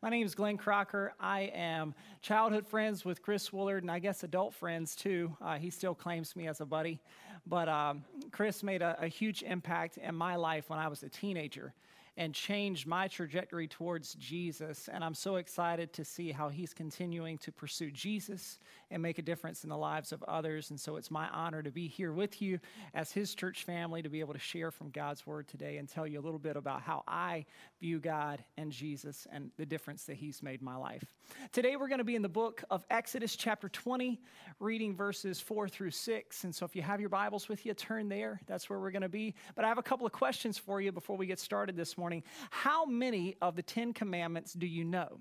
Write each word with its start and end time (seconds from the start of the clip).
My 0.00 0.10
name 0.10 0.24
is 0.24 0.36
Glenn 0.36 0.58
Crocker. 0.58 1.12
I 1.18 1.50
am 1.52 1.92
childhood 2.22 2.68
friends 2.68 3.04
with 3.04 3.20
Chris 3.20 3.50
Woolard, 3.50 3.78
and 3.78 3.90
I 3.90 3.98
guess 3.98 4.22
adult 4.22 4.54
friends 4.54 4.94
too. 4.94 5.36
Uh, 5.40 5.58
he 5.58 5.70
still 5.70 5.94
claims 5.94 6.36
me 6.36 6.46
as 6.46 6.60
a 6.60 6.64
buddy. 6.64 7.00
But 7.48 7.68
um, 7.68 8.04
Chris 8.30 8.62
made 8.62 8.80
a, 8.80 8.96
a 9.00 9.08
huge 9.08 9.42
impact 9.42 9.96
in 9.96 10.14
my 10.14 10.36
life 10.36 10.70
when 10.70 10.78
I 10.78 10.86
was 10.86 11.02
a 11.02 11.08
teenager 11.08 11.74
and 12.18 12.34
changed 12.34 12.84
my 12.84 13.06
trajectory 13.06 13.68
towards 13.68 14.14
Jesus. 14.14 14.88
And 14.92 15.04
I'm 15.04 15.14
so 15.14 15.36
excited 15.36 15.92
to 15.92 16.04
see 16.04 16.32
how 16.32 16.48
he's 16.48 16.74
continuing 16.74 17.38
to 17.38 17.52
pursue 17.52 17.92
Jesus 17.92 18.58
and 18.90 19.00
make 19.00 19.18
a 19.18 19.22
difference 19.22 19.62
in 19.62 19.70
the 19.70 19.76
lives 19.76 20.10
of 20.10 20.24
others. 20.24 20.70
And 20.70 20.80
so 20.80 20.96
it's 20.96 21.12
my 21.12 21.28
honor 21.28 21.62
to 21.62 21.70
be 21.70 21.86
here 21.86 22.12
with 22.12 22.42
you 22.42 22.58
as 22.92 23.12
his 23.12 23.36
church 23.36 23.62
family 23.62 24.02
to 24.02 24.08
be 24.08 24.18
able 24.18 24.32
to 24.32 24.40
share 24.40 24.72
from 24.72 24.90
God's 24.90 25.28
word 25.28 25.46
today 25.46 25.76
and 25.76 25.88
tell 25.88 26.08
you 26.08 26.18
a 26.18 26.20
little 26.20 26.40
bit 26.40 26.56
about 26.56 26.82
how 26.82 27.04
I 27.06 27.46
view 27.80 28.00
God 28.00 28.42
and 28.56 28.72
Jesus 28.72 29.28
and 29.30 29.52
the 29.56 29.64
difference 29.64 30.02
that 30.06 30.16
he's 30.16 30.42
made 30.42 30.58
in 30.58 30.64
my 30.64 30.76
life. 30.76 31.04
Today 31.52 31.76
we're 31.76 31.86
going 31.86 31.98
to 31.98 32.04
be 32.04 32.16
in 32.16 32.22
the 32.22 32.28
book 32.28 32.64
of 32.68 32.84
Exodus, 32.90 33.36
chapter 33.36 33.68
20, 33.68 34.20
reading 34.58 34.96
verses 34.96 35.38
4 35.38 35.68
through 35.68 35.92
6. 35.92 36.44
And 36.44 36.52
so 36.52 36.64
if 36.64 36.74
you 36.74 36.82
have 36.82 36.98
your 36.98 37.10
Bibles 37.10 37.48
with 37.48 37.64
you, 37.64 37.74
turn 37.74 38.08
there. 38.08 38.40
That's 38.48 38.68
where 38.68 38.80
we're 38.80 38.90
going 38.90 39.02
to 39.02 39.08
be. 39.08 39.36
But 39.54 39.64
I 39.64 39.68
have 39.68 39.78
a 39.78 39.84
couple 39.84 40.04
of 40.04 40.10
questions 40.10 40.58
for 40.58 40.80
you 40.80 40.90
before 40.90 41.16
we 41.16 41.26
get 41.26 41.38
started 41.38 41.76
this 41.76 41.96
morning 41.96 42.07
morning. 42.08 42.22
How 42.48 42.86
many 42.86 43.36
of 43.42 43.54
the 43.54 43.62
Ten 43.62 43.92
Commandments 43.92 44.54
do 44.54 44.66
you 44.66 44.82
know? 44.82 45.18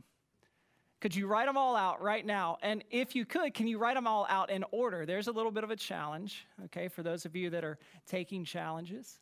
Could 1.01 1.13
you 1.13 1.27
write 1.27 1.45
them 1.47 1.57
all 1.57 1.75
out 1.75 2.01
right 2.01 2.25
now? 2.25 2.59
And 2.61 2.81
if 2.89 3.13
you 3.13 3.25
could, 3.25 3.53
can 3.53 3.67
you 3.67 3.77
write 3.77 3.95
them 3.95 4.07
all 4.07 4.25
out 4.29 4.49
in 4.49 4.63
order? 4.71 5.05
There's 5.05 5.27
a 5.27 5.33
little 5.33 5.51
bit 5.51 5.65
of 5.65 5.69
a 5.69 5.75
challenge, 5.75 6.47
okay, 6.63 6.87
for 6.87 7.03
those 7.03 7.25
of 7.25 7.35
you 7.35 7.49
that 7.49 7.65
are 7.65 7.77
taking 8.09 8.45
challenges. 8.45 9.19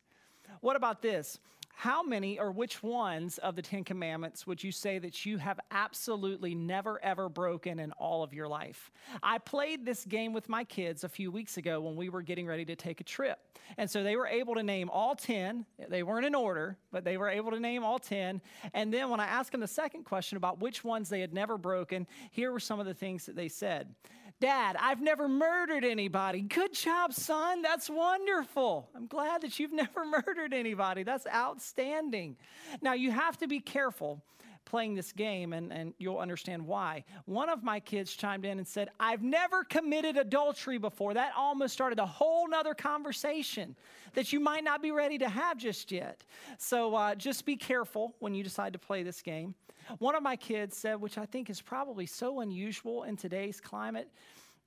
What 0.61 0.75
about 0.75 1.01
this? 1.01 1.39
How 1.77 2.03
many 2.03 2.39
or 2.39 2.51
which 2.51 2.81
ones 2.81 3.37
of 3.37 3.57
the 3.57 3.61
Ten 3.61 3.83
Commandments 3.83 4.47
would 4.47 4.63
you 4.63 4.71
say 4.71 4.97
that 4.99 5.25
you 5.25 5.37
have 5.37 5.59
absolutely 5.71 6.55
never 6.55 7.03
ever 7.03 7.27
broken 7.27 7.79
in 7.79 7.91
all 7.93 8.23
of 8.23 8.33
your 8.33 8.47
life? 8.47 8.91
I 9.21 9.39
played 9.39 9.85
this 9.85 10.05
game 10.05 10.31
with 10.31 10.47
my 10.47 10.63
kids 10.63 11.03
a 11.03 11.09
few 11.09 11.31
weeks 11.31 11.57
ago 11.57 11.81
when 11.81 11.97
we 11.97 12.07
were 12.07 12.21
getting 12.21 12.47
ready 12.47 12.63
to 12.65 12.77
take 12.77 13.01
a 13.01 13.03
trip. 13.03 13.39
And 13.77 13.91
so 13.91 14.03
they 14.03 14.15
were 14.15 14.25
able 14.25 14.55
to 14.55 14.63
name 14.63 14.89
all 14.89 15.15
10. 15.15 15.65
They 15.89 16.01
weren't 16.01 16.25
in 16.25 16.33
order, 16.33 16.77
but 16.93 17.03
they 17.03 17.17
were 17.17 17.29
able 17.29 17.51
to 17.51 17.59
name 17.59 17.83
all 17.83 17.99
10. 17.99 18.41
And 18.73 18.93
then 18.93 19.09
when 19.09 19.19
I 19.19 19.25
asked 19.25 19.51
them 19.51 19.59
the 19.61 19.67
second 19.67 20.05
question 20.05 20.37
about 20.37 20.61
which 20.61 20.85
ones 20.85 21.09
they 21.09 21.19
had 21.19 21.33
never 21.33 21.57
broken, 21.57 22.07
here 22.31 22.53
were 22.53 22.59
some 22.61 22.79
of 22.79 22.85
the 22.85 22.93
things 22.93 23.25
that 23.25 23.35
they 23.35 23.49
said. 23.49 23.93
Dad, 24.41 24.75
I've 24.79 25.01
never 25.01 25.29
murdered 25.29 25.85
anybody. 25.85 26.41
Good 26.41 26.73
job, 26.73 27.13
son. 27.13 27.61
That's 27.61 27.89
wonderful. 27.89 28.89
I'm 28.93 29.07
glad 29.07 29.41
that 29.41 29.59
you've 29.59 29.71
never 29.73 30.05
murdered 30.05 30.53
anybody. 30.53 31.03
That's 31.03 31.25
outstanding. 31.27 32.35
Now, 32.81 32.93
you 32.93 33.11
have 33.11 33.37
to 33.37 33.47
be 33.47 33.61
careful 33.61 34.21
playing 34.65 34.95
this 34.95 35.11
game, 35.11 35.53
and, 35.53 35.71
and 35.71 35.93
you'll 35.97 36.17
understand 36.17 36.65
why. 36.65 37.03
One 37.25 37.49
of 37.49 37.63
my 37.63 37.79
kids 37.79 38.13
chimed 38.13 38.45
in 38.45 38.57
and 38.57 38.67
said, 38.67 38.89
I've 38.99 39.23
never 39.23 39.63
committed 39.63 40.17
adultery 40.17 40.77
before. 40.77 41.13
That 41.13 41.31
almost 41.37 41.73
started 41.73 41.99
a 41.99 42.05
whole 42.05 42.47
nother 42.49 42.73
conversation 42.73 43.75
that 44.13 44.33
you 44.33 44.39
might 44.39 44.63
not 44.63 44.81
be 44.81 44.91
ready 44.91 45.17
to 45.19 45.29
have 45.29 45.57
just 45.57 45.91
yet. 45.91 46.23
So 46.57 46.95
uh, 46.95 47.15
just 47.15 47.45
be 47.45 47.55
careful 47.55 48.15
when 48.19 48.33
you 48.33 48.43
decide 48.43 48.73
to 48.73 48.79
play 48.79 49.03
this 49.03 49.21
game. 49.21 49.55
One 49.99 50.15
of 50.15 50.23
my 50.23 50.35
kids 50.35 50.75
said, 50.75 50.99
which 50.99 51.17
I 51.17 51.25
think 51.25 51.49
is 51.49 51.61
probably 51.61 52.07
so 52.07 52.39
unusual 52.39 53.03
in 53.03 53.17
today's 53.17 53.61
climate, 53.61 54.09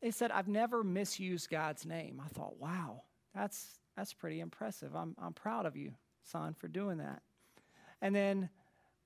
they 0.01 0.13
said, 0.13 0.31
I've 0.31 0.49
never 0.49 0.85
misused 0.85 1.51
God's 1.51 1.85
name. 1.85 2.23
I 2.25 2.29
thought, 2.29 2.61
wow, 2.61 3.03
that's, 3.35 3.81
that's 3.97 4.13
pretty 4.13 4.39
impressive. 4.41 4.95
I'm, 4.95 5.17
I'm 5.21 5.33
proud 5.33 5.67
of 5.67 5.77
you, 5.77 5.93
son, 6.23 6.55
for 6.55 6.69
doing 6.69 6.99
that. 6.99 7.23
And 8.01 8.15
then 8.15 8.49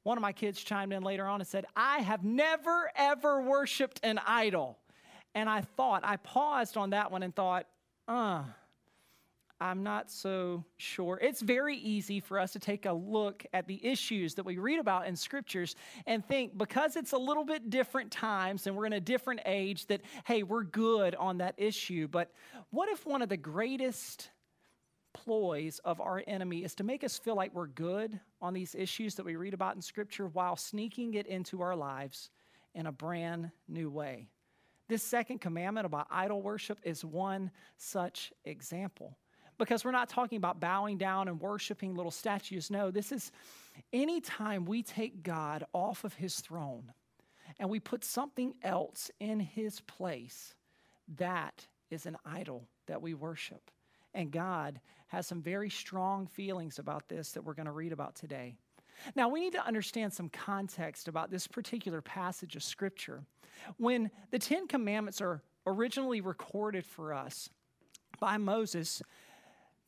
one 0.03 0.19
of 0.19 0.23
my 0.23 0.33
kids 0.33 0.61
chimed 0.61 0.93
in 0.93 1.03
later 1.03 1.27
on 1.27 1.41
and 1.41 1.47
said, 1.47 1.67
I 1.77 1.99
have 1.99 2.25
never, 2.25 2.91
ever 2.97 3.41
worshiped 3.43 4.01
an 4.03 4.21
idol. 4.27 4.79
And 5.35 5.49
I 5.49 5.63
thought, 5.63 6.03
I 6.05 6.17
paused 6.17 6.77
on 6.77 6.91
that 6.91 7.11
one 7.11 7.23
and 7.23 7.35
thought, 7.35 7.67
uh, 8.09 8.43
I'm 9.63 9.85
not 9.85 10.11
so 10.11 10.65
sure. 10.77 11.21
It's 11.23 11.41
very 11.41 11.77
easy 11.77 12.19
for 12.19 12.41
us 12.41 12.53
to 12.55 12.59
take 12.59 12.85
a 12.85 12.93
look 12.93 13.47
at 13.53 13.69
the 13.69 13.85
issues 13.87 14.35
that 14.35 14.45
we 14.45 14.59
read 14.59 14.81
about 14.81 15.07
in 15.07 15.15
scriptures 15.15 15.77
and 16.05 16.27
think 16.27 16.59
because 16.59 16.97
it's 16.97 17.13
a 17.13 17.19
little 17.19 17.45
bit 17.45 17.71
different 17.71 18.11
times 18.11 18.67
and 18.67 18.77
we're 18.77 18.87
in 18.87 18.95
a 18.95 19.01
different 19.01 19.41
age 19.47 19.87
that, 19.87 20.01
hey, 20.25 20.43
we're 20.43 20.65
good 20.65 21.15
on 21.15 21.39
that 21.39 21.55
issue. 21.59 22.09
But 22.09 22.33
what 22.71 22.89
if 22.89 23.07
one 23.07 23.23
of 23.23 23.29
the 23.29 23.37
greatest 23.37 24.31
ploys 25.15 25.79
of 25.85 26.01
our 26.01 26.23
enemy 26.27 26.65
is 26.65 26.75
to 26.77 26.85
make 26.85 27.05
us 27.05 27.19
feel 27.19 27.37
like 27.37 27.55
we're 27.55 27.67
good 27.67 28.19
on 28.41 28.55
these 28.55 28.75
issues 28.75 29.15
that 29.15 29.25
we 29.25 29.37
read 29.37 29.55
about 29.55 29.77
in 29.77 29.83
scripture 29.83 30.27
while 30.29 30.57
sneaking 30.57 31.15
it 31.15 31.27
into 31.27 31.61
our 31.61 31.77
lives 31.77 32.31
in 32.75 32.87
a 32.87 32.93
brand 32.93 33.51
new 33.69 33.91
way? 33.91 34.29
This 34.89 35.03
second 35.03 35.41
commandment 35.41 35.87
about 35.87 36.07
idol 36.11 36.43
worship 36.43 36.79
is 36.83 37.05
one 37.05 37.51
such 37.77 38.33
example 38.45 39.17
because 39.59 39.85
we're 39.85 39.93
not 39.93 40.09
talking 40.09 40.37
about 40.37 40.61
bowing 40.61 40.99
down 40.99 41.29
and 41.29 41.41
worshiping 41.41 41.95
little 41.95 42.11
statues. 42.11 42.71
No, 42.71 42.91
this 42.91 43.13
is 43.13 43.31
anytime 43.93 44.65
we 44.65 44.83
take 44.83 45.23
God 45.23 45.65
off 45.73 46.05
of 46.05 46.15
his 46.15 46.41
throne 46.41 46.93
and 47.59 47.71
we 47.71 47.81
put 47.81 48.05
something 48.05 48.55
else 48.63 49.11
in 49.21 49.41
his 49.41 49.81
place, 49.81 50.55
that 51.17 51.67
is 51.91 52.07
an 52.07 52.17
idol 52.25 52.69
that 52.87 53.01
we 53.01 53.15
worship. 53.15 53.71
And 54.15 54.31
God 54.31 54.81
has 55.09 55.27
some 55.27 55.43
very 55.43 55.71
strong 55.71 56.27
feelings 56.27 56.79
about 56.79 57.09
this 57.09 57.33
that 57.33 57.43
we're 57.43 57.55
going 57.55 57.67
to 57.67 57.73
read 57.73 57.93
about 57.93 58.15
today. 58.15 58.55
Now, 59.15 59.29
we 59.29 59.41
need 59.41 59.53
to 59.53 59.67
understand 59.67 60.13
some 60.13 60.29
context 60.29 61.09
about 61.09 61.31
this 61.31 61.47
particular 61.47 62.01
passage 62.01 62.57
of 62.57 62.63
Scripture. 62.63 63.23
When 63.77 64.11
the 64.31 64.39
Ten 64.39 64.67
Commandments 64.67 65.21
are 65.21 65.43
originally 65.67 66.21
recorded 66.21 66.85
for 66.85 67.13
us 67.13 67.49
by 68.21 68.37
Moses, 68.37 69.03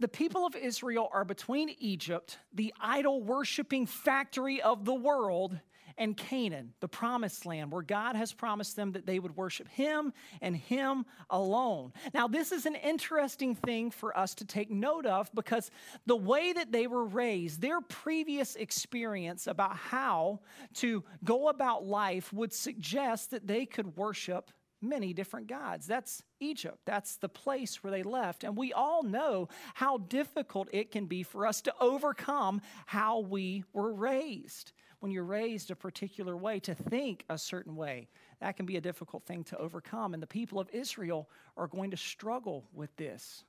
the 0.00 0.08
people 0.08 0.46
of 0.46 0.56
Israel 0.56 1.08
are 1.12 1.24
between 1.24 1.74
Egypt, 1.78 2.38
the 2.52 2.74
idol 2.80 3.22
worshiping 3.22 3.86
factory 3.86 4.60
of 4.60 4.84
the 4.84 4.94
world, 4.94 5.58
and 5.96 6.16
Canaan, 6.16 6.74
the 6.80 6.88
promised 6.88 7.46
land, 7.46 7.72
where 7.72 7.82
God 7.82 8.16
has 8.16 8.32
promised 8.32 8.76
them 8.76 8.92
that 8.92 9.06
they 9.06 9.18
would 9.18 9.36
worship 9.36 9.68
Him 9.68 10.12
and 10.40 10.56
Him 10.56 11.04
alone. 11.30 11.92
Now, 12.12 12.28
this 12.28 12.52
is 12.52 12.66
an 12.66 12.74
interesting 12.74 13.54
thing 13.54 13.90
for 13.90 14.16
us 14.16 14.34
to 14.36 14.44
take 14.44 14.70
note 14.70 15.06
of 15.06 15.30
because 15.34 15.70
the 16.06 16.16
way 16.16 16.52
that 16.52 16.72
they 16.72 16.86
were 16.86 17.04
raised, 17.04 17.60
their 17.60 17.80
previous 17.80 18.56
experience 18.56 19.46
about 19.46 19.76
how 19.76 20.40
to 20.74 21.04
go 21.22 21.48
about 21.48 21.84
life 21.84 22.32
would 22.32 22.52
suggest 22.52 23.30
that 23.30 23.46
they 23.46 23.66
could 23.66 23.96
worship 23.96 24.50
many 24.84 25.12
different 25.12 25.46
gods. 25.46 25.86
That's 25.86 26.22
Egypt. 26.40 26.78
That's 26.84 27.16
the 27.16 27.28
place 27.28 27.82
where 27.82 27.90
they 27.90 28.02
left. 28.02 28.44
And 28.44 28.56
we 28.56 28.72
all 28.72 29.02
know 29.02 29.48
how 29.74 29.98
difficult 29.98 30.68
it 30.72 30.90
can 30.90 31.06
be 31.06 31.22
for 31.22 31.46
us 31.46 31.60
to 31.62 31.74
overcome 31.80 32.60
how 32.86 33.20
we 33.20 33.64
were 33.72 33.92
raised. 33.92 34.72
When 35.04 35.12
you're 35.12 35.22
raised 35.22 35.70
a 35.70 35.76
particular 35.76 36.34
way, 36.34 36.60
to 36.60 36.74
think 36.74 37.26
a 37.28 37.36
certain 37.36 37.76
way, 37.76 38.08
that 38.40 38.56
can 38.56 38.64
be 38.64 38.78
a 38.78 38.80
difficult 38.80 39.26
thing 39.26 39.44
to 39.44 39.58
overcome. 39.58 40.14
And 40.14 40.22
the 40.22 40.26
people 40.26 40.58
of 40.58 40.70
Israel 40.70 41.28
are 41.58 41.66
going 41.66 41.90
to 41.90 41.96
struggle 41.98 42.64
with 42.72 42.96
this. 42.96 43.44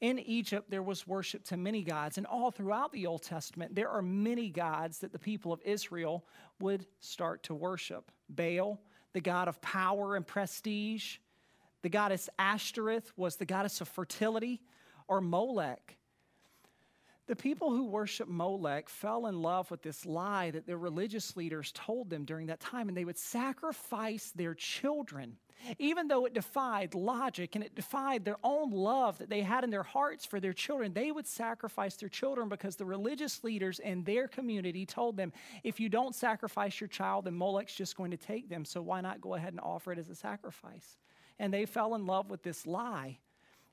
In 0.00 0.18
Egypt, 0.18 0.70
there 0.70 0.82
was 0.82 1.06
worship 1.06 1.44
to 1.48 1.58
many 1.58 1.82
gods, 1.82 2.16
and 2.16 2.26
all 2.26 2.50
throughout 2.50 2.92
the 2.92 3.04
Old 3.04 3.22
Testament, 3.22 3.74
there 3.74 3.90
are 3.90 4.00
many 4.00 4.48
gods 4.48 5.00
that 5.00 5.12
the 5.12 5.18
people 5.18 5.52
of 5.52 5.60
Israel 5.66 6.24
would 6.60 6.86
start 6.98 7.42
to 7.42 7.54
worship 7.54 8.10
Baal, 8.30 8.80
the 9.12 9.20
god 9.20 9.48
of 9.48 9.60
power 9.60 10.16
and 10.16 10.26
prestige. 10.26 11.18
The 11.82 11.90
goddess 11.90 12.30
Ashtoreth 12.38 13.12
was 13.18 13.36
the 13.36 13.44
goddess 13.44 13.82
of 13.82 13.88
fertility, 13.88 14.62
or 15.08 15.20
Molech. 15.20 15.98
The 17.26 17.36
people 17.36 17.70
who 17.70 17.86
worship 17.86 18.28
Molech 18.28 18.88
fell 18.88 19.26
in 19.26 19.40
love 19.40 19.70
with 19.70 19.82
this 19.82 20.04
lie 20.04 20.50
that 20.50 20.66
their 20.66 20.76
religious 20.76 21.36
leaders 21.36 21.72
told 21.72 22.10
them 22.10 22.24
during 22.24 22.48
that 22.48 22.60
time, 22.60 22.88
and 22.88 22.96
they 22.96 23.06
would 23.06 23.18
sacrifice 23.18 24.30
their 24.34 24.54
children 24.54 25.38
even 25.78 26.08
though 26.08 26.26
it 26.26 26.34
defied 26.34 26.94
logic 26.94 27.54
and 27.54 27.64
it 27.64 27.74
defied 27.74 28.24
their 28.24 28.36
own 28.42 28.70
love 28.70 29.18
that 29.18 29.30
they 29.30 29.40
had 29.40 29.64
in 29.64 29.70
their 29.70 29.82
hearts 29.82 30.24
for 30.24 30.40
their 30.40 30.52
children, 30.52 30.92
they 30.92 31.10
would 31.10 31.26
sacrifice 31.26 31.96
their 31.96 32.08
children 32.08 32.48
because 32.48 32.76
the 32.76 32.84
religious 32.84 33.42
leaders 33.44 33.78
in 33.78 34.04
their 34.04 34.28
community 34.28 34.84
told 34.84 35.16
them, 35.16 35.32
if 35.62 35.80
you 35.80 35.88
don't 35.88 36.14
sacrifice 36.14 36.80
your 36.80 36.88
child, 36.88 37.24
then 37.24 37.36
Molech's 37.36 37.74
just 37.74 37.96
going 37.96 38.10
to 38.10 38.16
take 38.16 38.48
them. 38.48 38.64
So 38.64 38.82
why 38.82 39.00
not 39.00 39.20
go 39.20 39.34
ahead 39.34 39.52
and 39.52 39.60
offer 39.60 39.92
it 39.92 39.98
as 39.98 40.10
a 40.10 40.14
sacrifice? 40.14 40.98
And 41.38 41.52
they 41.52 41.66
fell 41.66 41.94
in 41.94 42.06
love 42.06 42.30
with 42.30 42.42
this 42.42 42.66
lie, 42.66 43.18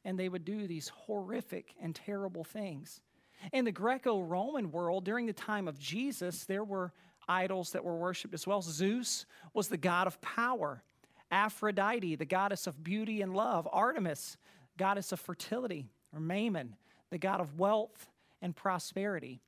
and 0.04 0.18
they 0.18 0.30
would 0.30 0.46
do 0.46 0.68
these 0.68 0.90
horrific 0.90 1.76
and 1.82 1.94
terrible 1.94 2.44
things. 2.44 3.02
In 3.52 3.66
the 3.66 3.72
Greco 3.72 4.22
Roman 4.22 4.72
world, 4.72 5.06
during 5.06 5.26
the 5.26 5.34
time 5.34 5.68
of 5.68 5.80
Jesus, 5.80 6.46
there 6.46 6.64
were 6.64 6.94
idols 7.28 7.72
that 7.72 7.84
were 7.84 7.96
worshiped 7.96 8.34
as 8.34 8.46
well. 8.46 8.62
Zeus 8.62 9.26
was 9.54 9.68
the 9.68 9.78
god 9.78 10.08
of 10.08 10.20
power. 10.22 10.84
Aphrodite, 11.32 12.16
the 12.16 12.26
goddess 12.26 12.68
of 12.68 12.84
beauty 12.84 13.22
and 13.22 13.34
love, 13.34 13.68
Artemis, 13.72 14.38
goddess 14.78 15.12
of 15.12 15.20
fertility, 15.20 15.88
or 16.14 16.20
Mammon, 16.20 16.76
the 17.10 17.18
god 17.18 17.40
of 17.40 17.58
wealth 17.58 18.08
and 18.42 18.56
prosperity. 18.56 19.40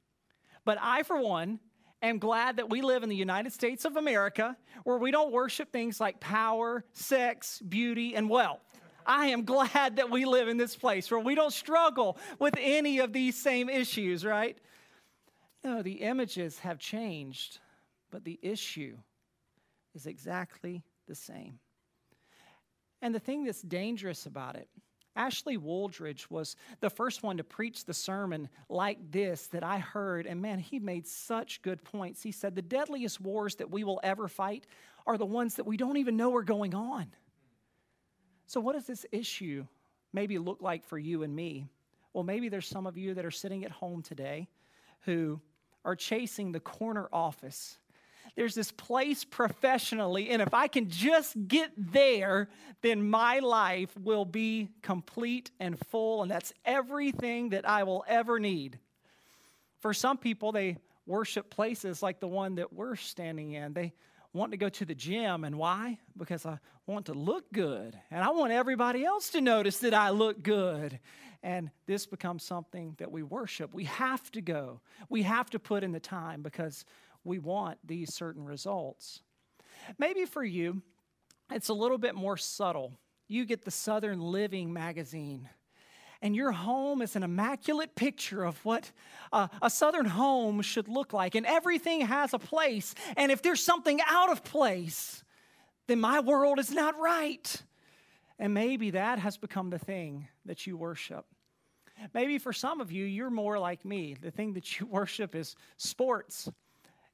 But 0.66 0.78
I, 0.82 1.04
for 1.04 1.20
one, 1.20 1.60
am 2.02 2.20
glad 2.20 2.58
that 2.58 2.70
we 2.70 2.82
live 2.82 3.04
in 3.04 3.10
the 3.10 3.16
United 3.16 3.52
States 3.52 3.86
of 3.86 3.98
America 3.98 4.56
where 4.84 4.98
we 4.98 5.12
don't 5.12 5.32
worship 5.32 5.72
things 5.72 6.00
like 6.00 6.20
power, 6.20 6.86
sex, 6.94 7.62
beauty, 7.68 8.16
and 8.16 8.30
wealth. 8.30 8.62
I 9.06 9.28
am 9.28 9.46
glad 9.46 9.98
that 9.98 10.10
we 10.10 10.26
live 10.26 10.48
in 10.48 10.58
this 10.58 10.76
place 10.76 11.10
where 11.10 11.20
we 11.20 11.36
don't 11.36 11.54
struggle 11.54 12.18
with 12.40 12.56
any 12.60 13.00
of 13.00 13.14
these 13.14 13.36
same 13.40 13.70
issues, 13.70 14.26
right? 14.26 14.58
No, 15.64 15.82
the 15.82 16.02
images 16.02 16.60
have 16.60 16.78
changed, 16.78 17.60
but 18.12 18.24
the 18.24 18.40
issue 18.42 18.98
is 19.96 20.06
exactly 20.06 20.84
the 21.08 21.16
same. 21.16 21.60
And 23.02 23.14
the 23.14 23.20
thing 23.20 23.44
that's 23.44 23.62
dangerous 23.62 24.26
about 24.26 24.56
it, 24.56 24.68
Ashley 25.16 25.58
Wooldridge 25.58 26.30
was 26.30 26.56
the 26.80 26.90
first 26.90 27.22
one 27.22 27.38
to 27.38 27.44
preach 27.44 27.86
the 27.86 27.94
sermon 27.94 28.50
like 28.68 29.12
this 29.12 29.48
that 29.48 29.64
I 29.64 29.78
heard. 29.78 30.26
And 30.26 30.42
man, 30.42 30.60
he 30.60 30.80
made 30.80 31.08
such 31.08 31.62
good 31.62 31.84
points. 31.84 32.24
He 32.24 32.32
said, 32.32 32.56
The 32.56 32.62
deadliest 32.62 33.22
wars 33.22 33.56
that 33.56 33.70
we 33.70 33.84
will 33.84 34.00
ever 34.04 34.28
fight 34.28 34.66
are 35.06 35.18
the 35.18 35.26
ones 35.26 35.56
that 35.56 35.66
we 35.66 35.78
don't 35.78 35.98
even 35.98 36.18
know 36.18 36.36
are 36.36 36.44
going 36.44 36.74
on. 36.74 37.08
So, 38.54 38.60
what 38.60 38.74
does 38.74 38.86
this 38.86 39.04
issue 39.12 39.66
maybe 40.14 40.38
look 40.38 40.62
like 40.62 40.86
for 40.86 41.00
you 41.00 41.24
and 41.24 41.36
me? 41.36 41.66
Well, 42.14 42.24
maybe 42.24 42.50
there's 42.50 42.68
some 42.68 42.86
of 42.86 43.00
you 43.00 43.16
that 43.16 43.26
are 43.26 43.32
sitting 43.32 43.66
at 43.66 43.72
home 43.72 44.04
today 44.04 44.48
who 45.06 45.42
are 45.84 45.96
chasing 45.96 46.52
the 46.52 46.60
corner 46.60 47.10
office. 47.12 47.80
There's 48.36 48.54
this 48.54 48.72
place 48.72 49.24
professionally, 49.24 50.30
and 50.30 50.40
if 50.40 50.54
I 50.54 50.68
can 50.68 50.88
just 50.88 51.36
get 51.48 51.72
there, 51.76 52.48
then 52.84 53.10
my 53.10 53.40
life 53.40 53.90
will 53.98 54.24
be 54.24 54.70
complete 54.84 55.50
and 55.60 55.76
full, 55.88 56.22
and 56.22 56.30
that's 56.30 56.54
everything 56.64 57.50
that 57.50 57.68
I 57.68 57.82
will 57.82 58.06
ever 58.08 58.40
need. 58.40 58.78
For 59.80 59.96
some 59.96 60.20
people, 60.20 60.52
they 60.52 60.78
worship 61.08 61.50
places 61.50 62.04
like 62.04 62.20
the 62.20 62.28
one 62.28 62.54
that 62.56 62.72
we're 62.72 62.98
standing 62.98 63.54
in. 63.54 63.74
They 63.74 63.94
want 64.34 64.52
to 64.52 64.58
go 64.58 64.70
to 64.70 64.86
the 64.86 64.96
gym. 64.96 65.44
And 65.44 65.58
why? 65.58 66.00
Because 66.18 66.46
I 66.46 66.60
want 66.88 67.06
to 67.06 67.14
look 67.14 67.52
good. 67.54 67.98
And 68.12 68.24
I 68.24 68.32
want 68.32 68.52
everybody 68.52 69.06
else 69.06 69.30
to 69.32 69.42
notice 69.42 69.78
that 69.80 69.94
I 69.94 70.10
look 70.10 70.42
good. 70.44 71.00
And 71.44 71.70
this 71.86 72.06
becomes 72.06 72.44
something 72.44 72.96
that 72.98 73.12
we 73.12 73.22
worship. 73.22 73.74
We 73.74 73.84
have 73.86 74.32
to 74.32 74.42
go, 74.42 74.82
we 75.10 75.24
have 75.24 75.50
to 75.52 75.60
put 75.60 75.84
in 75.84 75.92
the 75.92 76.00
time 76.00 76.42
because 76.42 76.86
we 77.24 77.40
want 77.40 77.78
these 77.86 78.14
certain 78.14 78.46
results. 78.46 79.22
Maybe 79.98 80.26
for 80.26 80.44
you, 80.44 80.82
it's 81.52 81.70
a 81.70 81.74
little 81.74 81.98
bit 81.98 82.16
more 82.16 82.38
subtle. 82.38 82.94
You 83.28 83.46
get 83.46 83.66
the 83.66 83.72
Southern 83.72 84.20
Living 84.20 84.72
magazine 84.72 85.50
and 86.24 86.38
your 86.38 86.54
home 86.54 87.02
is 87.02 87.18
an 87.18 87.22
immaculate 87.22 87.96
picture 87.96 88.46
of 88.46 88.64
what 88.64 88.90
uh, 89.34 89.50
a 89.62 89.70
southern 89.70 90.06
home 90.06 90.62
should 90.62 90.88
look 90.88 91.12
like, 91.12 91.36
and 91.36 91.46
everything 91.46 92.00
has 92.00 92.34
a 92.34 92.40
place. 92.40 92.96
And 93.18 93.30
if 93.30 93.42
there's 93.42 93.62
something 93.62 94.00
out 94.08 94.32
of 94.32 94.42
place, 94.42 95.22
then 95.88 96.00
my 96.00 96.22
world 96.22 96.60
is 96.60 96.72
not 96.72 96.98
right. 96.98 97.62
And 98.40 98.54
maybe 98.54 98.92
that 98.92 99.20
has 99.20 99.36
become 99.36 99.70
the 99.70 99.78
thing 99.78 100.30
that 100.46 100.66
you 100.66 100.78
worship. 100.78 101.26
Maybe 102.14 102.38
for 102.38 102.54
some 102.54 102.80
of 102.80 102.90
you, 102.90 103.04
you're 103.04 103.30
more 103.30 103.60
like 103.60 103.84
me. 103.84 104.16
The 104.20 104.32
thing 104.32 104.54
that 104.54 104.80
you 104.80 104.86
worship 104.90 105.36
is 105.36 105.58
sports. 105.76 106.50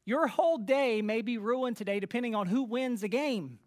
Your 0.06 0.28
whole 0.28 0.60
day 0.60 1.02
may 1.02 1.24
be 1.24 1.40
ruined 1.40 1.78
today 1.78 2.00
depending 2.00 2.36
on 2.36 2.46
who 2.46 2.62
wins 2.62 3.02
a 3.02 3.08
game 3.08 3.58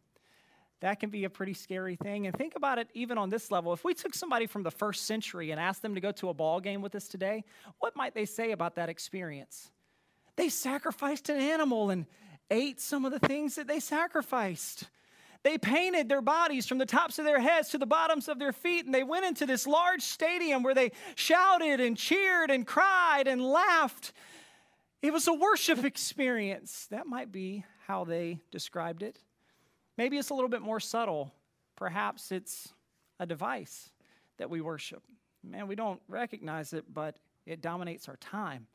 that 0.82 0.98
can 0.98 1.10
be 1.10 1.24
a 1.24 1.30
pretty 1.30 1.54
scary 1.54 1.94
thing. 1.94 2.26
And 2.26 2.36
think 2.36 2.56
about 2.56 2.78
it 2.78 2.88
even 2.92 3.16
on 3.16 3.30
this 3.30 3.50
level. 3.52 3.72
If 3.72 3.84
we 3.84 3.94
took 3.94 4.14
somebody 4.14 4.46
from 4.46 4.64
the 4.64 4.70
first 4.70 5.06
century 5.06 5.52
and 5.52 5.60
asked 5.60 5.80
them 5.80 5.94
to 5.94 6.00
go 6.00 6.10
to 6.12 6.28
a 6.28 6.34
ball 6.34 6.60
game 6.60 6.82
with 6.82 6.94
us 6.96 7.06
today, 7.06 7.44
what 7.78 7.94
might 7.94 8.14
they 8.14 8.24
say 8.24 8.50
about 8.50 8.74
that 8.74 8.88
experience? 8.88 9.70
They 10.34 10.48
sacrificed 10.48 11.28
an 11.28 11.40
animal 11.40 11.90
and 11.90 12.06
ate 12.50 12.80
some 12.80 13.04
of 13.04 13.12
the 13.12 13.20
things 13.20 13.54
that 13.54 13.68
they 13.68 13.78
sacrificed. 13.78 14.88
They 15.44 15.56
painted 15.56 16.08
their 16.08 16.20
bodies 16.20 16.66
from 16.66 16.78
the 16.78 16.86
tops 16.86 17.20
of 17.20 17.24
their 17.24 17.40
heads 17.40 17.68
to 17.70 17.78
the 17.78 17.86
bottoms 17.86 18.28
of 18.28 18.40
their 18.40 18.52
feet, 18.52 18.84
and 18.84 18.94
they 18.94 19.04
went 19.04 19.24
into 19.24 19.46
this 19.46 19.68
large 19.68 20.02
stadium 20.02 20.64
where 20.64 20.74
they 20.74 20.90
shouted 21.14 21.80
and 21.80 21.96
cheered 21.96 22.50
and 22.50 22.66
cried 22.66 23.28
and 23.28 23.40
laughed. 23.40 24.12
It 25.00 25.12
was 25.12 25.28
a 25.28 25.32
worship 25.32 25.84
experience. 25.84 26.88
That 26.90 27.06
might 27.06 27.30
be 27.30 27.64
how 27.86 28.04
they 28.04 28.40
described 28.50 29.04
it. 29.04 29.18
Maybe 29.98 30.18
it's 30.18 30.30
a 30.30 30.34
little 30.34 30.48
bit 30.48 30.62
more 30.62 30.80
subtle. 30.80 31.32
Perhaps 31.76 32.32
it's 32.32 32.72
a 33.20 33.26
device 33.26 33.90
that 34.38 34.50
we 34.50 34.60
worship. 34.60 35.02
Man, 35.44 35.66
we 35.66 35.74
don't 35.74 36.00
recognize 36.08 36.72
it, 36.72 36.84
but 36.92 37.18
it 37.46 37.60
dominates 37.60 38.08
our 38.08 38.16
time. 38.16 38.66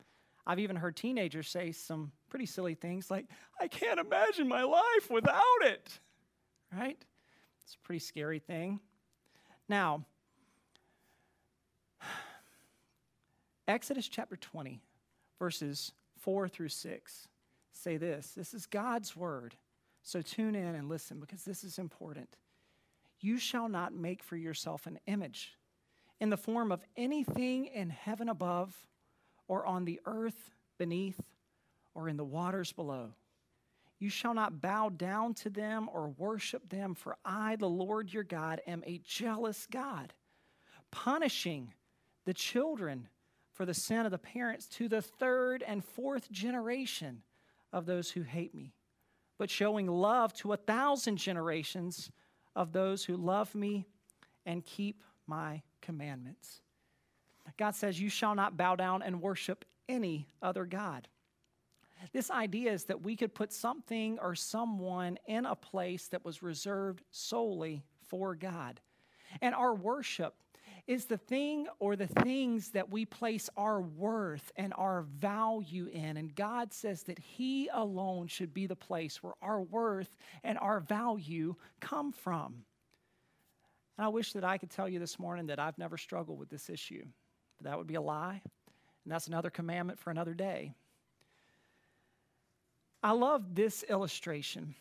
I've 0.45 0.59
even 0.59 0.75
heard 0.75 0.95
teenagers 0.95 1.49
say 1.49 1.71
some 1.71 2.11
pretty 2.29 2.45
silly 2.45 2.75
things 2.75 3.11
like, 3.11 3.25
I 3.59 3.67
can't 3.67 3.99
imagine 3.99 4.47
my 4.47 4.63
life 4.63 5.09
without 5.09 5.41
it. 5.61 5.99
Right? 6.73 6.97
It's 7.63 7.75
a 7.75 7.79
pretty 7.85 7.99
scary 7.99 8.39
thing. 8.39 8.79
Now, 9.67 10.05
Exodus 13.67 14.07
chapter 14.07 14.37
20, 14.37 14.81
verses 15.39 15.91
4 16.19 16.47
through 16.47 16.69
6 16.69 17.27
say 17.73 17.97
this 17.97 18.31
this 18.35 18.53
is 18.53 18.65
God's 18.65 19.15
word. 19.15 19.55
So 20.07 20.21
tune 20.21 20.55
in 20.55 20.73
and 20.73 20.87
listen 20.87 21.19
because 21.19 21.43
this 21.43 21.65
is 21.65 21.77
important. 21.77 22.37
You 23.19 23.37
shall 23.37 23.67
not 23.67 23.93
make 23.93 24.23
for 24.23 24.37
yourself 24.37 24.87
an 24.87 24.99
image 25.05 25.57
in 26.21 26.29
the 26.29 26.37
form 26.37 26.71
of 26.71 26.81
anything 26.95 27.65
in 27.65 27.89
heaven 27.89 28.29
above, 28.29 28.73
or 29.49 29.65
on 29.65 29.83
the 29.83 29.99
earth 30.05 30.51
beneath, 30.77 31.19
or 31.93 32.07
in 32.07 32.15
the 32.15 32.23
waters 32.23 32.71
below. 32.71 33.15
You 33.99 34.09
shall 34.09 34.33
not 34.33 34.61
bow 34.61 34.87
down 34.87 35.33
to 35.33 35.49
them 35.49 35.89
or 35.91 36.07
worship 36.17 36.69
them, 36.69 36.95
for 36.95 37.17
I, 37.25 37.57
the 37.57 37.67
Lord 37.67 38.13
your 38.13 38.23
God, 38.23 38.61
am 38.65 38.83
a 38.85 39.01
jealous 39.03 39.67
God, 39.69 40.13
punishing 40.89 41.73
the 42.23 42.33
children 42.33 43.09
for 43.51 43.65
the 43.65 43.73
sin 43.73 44.05
of 44.05 44.11
the 44.11 44.17
parents 44.17 44.67
to 44.67 44.87
the 44.87 45.01
third 45.01 45.63
and 45.63 45.83
fourth 45.83 46.31
generation 46.31 47.23
of 47.73 47.85
those 47.85 48.11
who 48.11 48.21
hate 48.21 48.55
me 48.55 48.71
but 49.37 49.49
showing 49.49 49.87
love 49.87 50.33
to 50.33 50.53
a 50.53 50.57
thousand 50.57 51.17
generations 51.17 52.11
of 52.55 52.71
those 52.71 53.05
who 53.05 53.15
love 53.15 53.53
me 53.53 53.85
and 54.45 54.65
keep 54.65 55.03
my 55.27 55.61
commandments. 55.81 56.61
God 57.57 57.75
says, 57.75 57.99
You 57.99 58.09
shall 58.09 58.35
not 58.35 58.57
bow 58.57 58.75
down 58.75 59.01
and 59.01 59.21
worship 59.21 59.65
any 59.87 60.27
other 60.41 60.65
God. 60.65 61.07
This 62.13 62.29
idea 62.29 62.71
is 62.71 62.85
that 62.85 63.03
we 63.03 63.15
could 63.15 63.33
put 63.33 63.51
something 63.51 64.19
or 64.19 64.35
someone 64.35 65.17
in 65.25 65.45
a 65.45 65.55
place 65.55 66.07
that 66.09 66.23
was 66.23 66.43
reserved 66.43 67.03
solely 67.11 67.83
for 68.07 68.35
God. 68.35 68.79
And 69.41 69.55
our 69.55 69.73
worship 69.73 70.35
is 70.87 71.05
the 71.05 71.17
thing 71.17 71.67
or 71.79 71.95
the 71.95 72.07
things 72.07 72.69
that 72.69 72.89
we 72.89 73.05
place 73.05 73.49
our 73.57 73.81
worth 73.81 74.51
and 74.55 74.73
our 74.77 75.01
value 75.19 75.87
in. 75.87 76.15
And 76.15 76.33
God 76.33 76.73
says 76.73 77.03
that 77.03 77.19
He 77.19 77.69
alone 77.73 78.27
should 78.27 78.53
be 78.53 78.67
the 78.67 78.75
place 78.75 79.21
where 79.21 79.33
our 79.41 79.61
worth 79.61 80.15
and 80.43 80.57
our 80.57 80.79
value 80.79 81.55
come 81.81 82.13
from. 82.13 82.63
And 83.97 84.05
I 84.05 84.09
wish 84.09 84.33
that 84.33 84.45
I 84.45 84.57
could 84.57 84.69
tell 84.69 84.87
you 84.87 84.99
this 84.99 85.19
morning 85.19 85.47
that 85.47 85.59
I've 85.59 85.77
never 85.77 85.97
struggled 85.97 86.39
with 86.39 86.49
this 86.49 86.69
issue, 86.69 87.03
but 87.57 87.69
that 87.69 87.77
would 87.77 87.87
be 87.87 87.95
a 87.95 88.01
lie. 88.01 88.41
And 89.03 89.11
that's 89.11 89.27
another 89.27 89.49
commandment 89.49 89.99
for 89.99 90.11
another 90.11 90.33
day. 90.33 90.73
I 93.03 93.11
love 93.11 93.55
this 93.55 93.83
illustration 93.83 94.75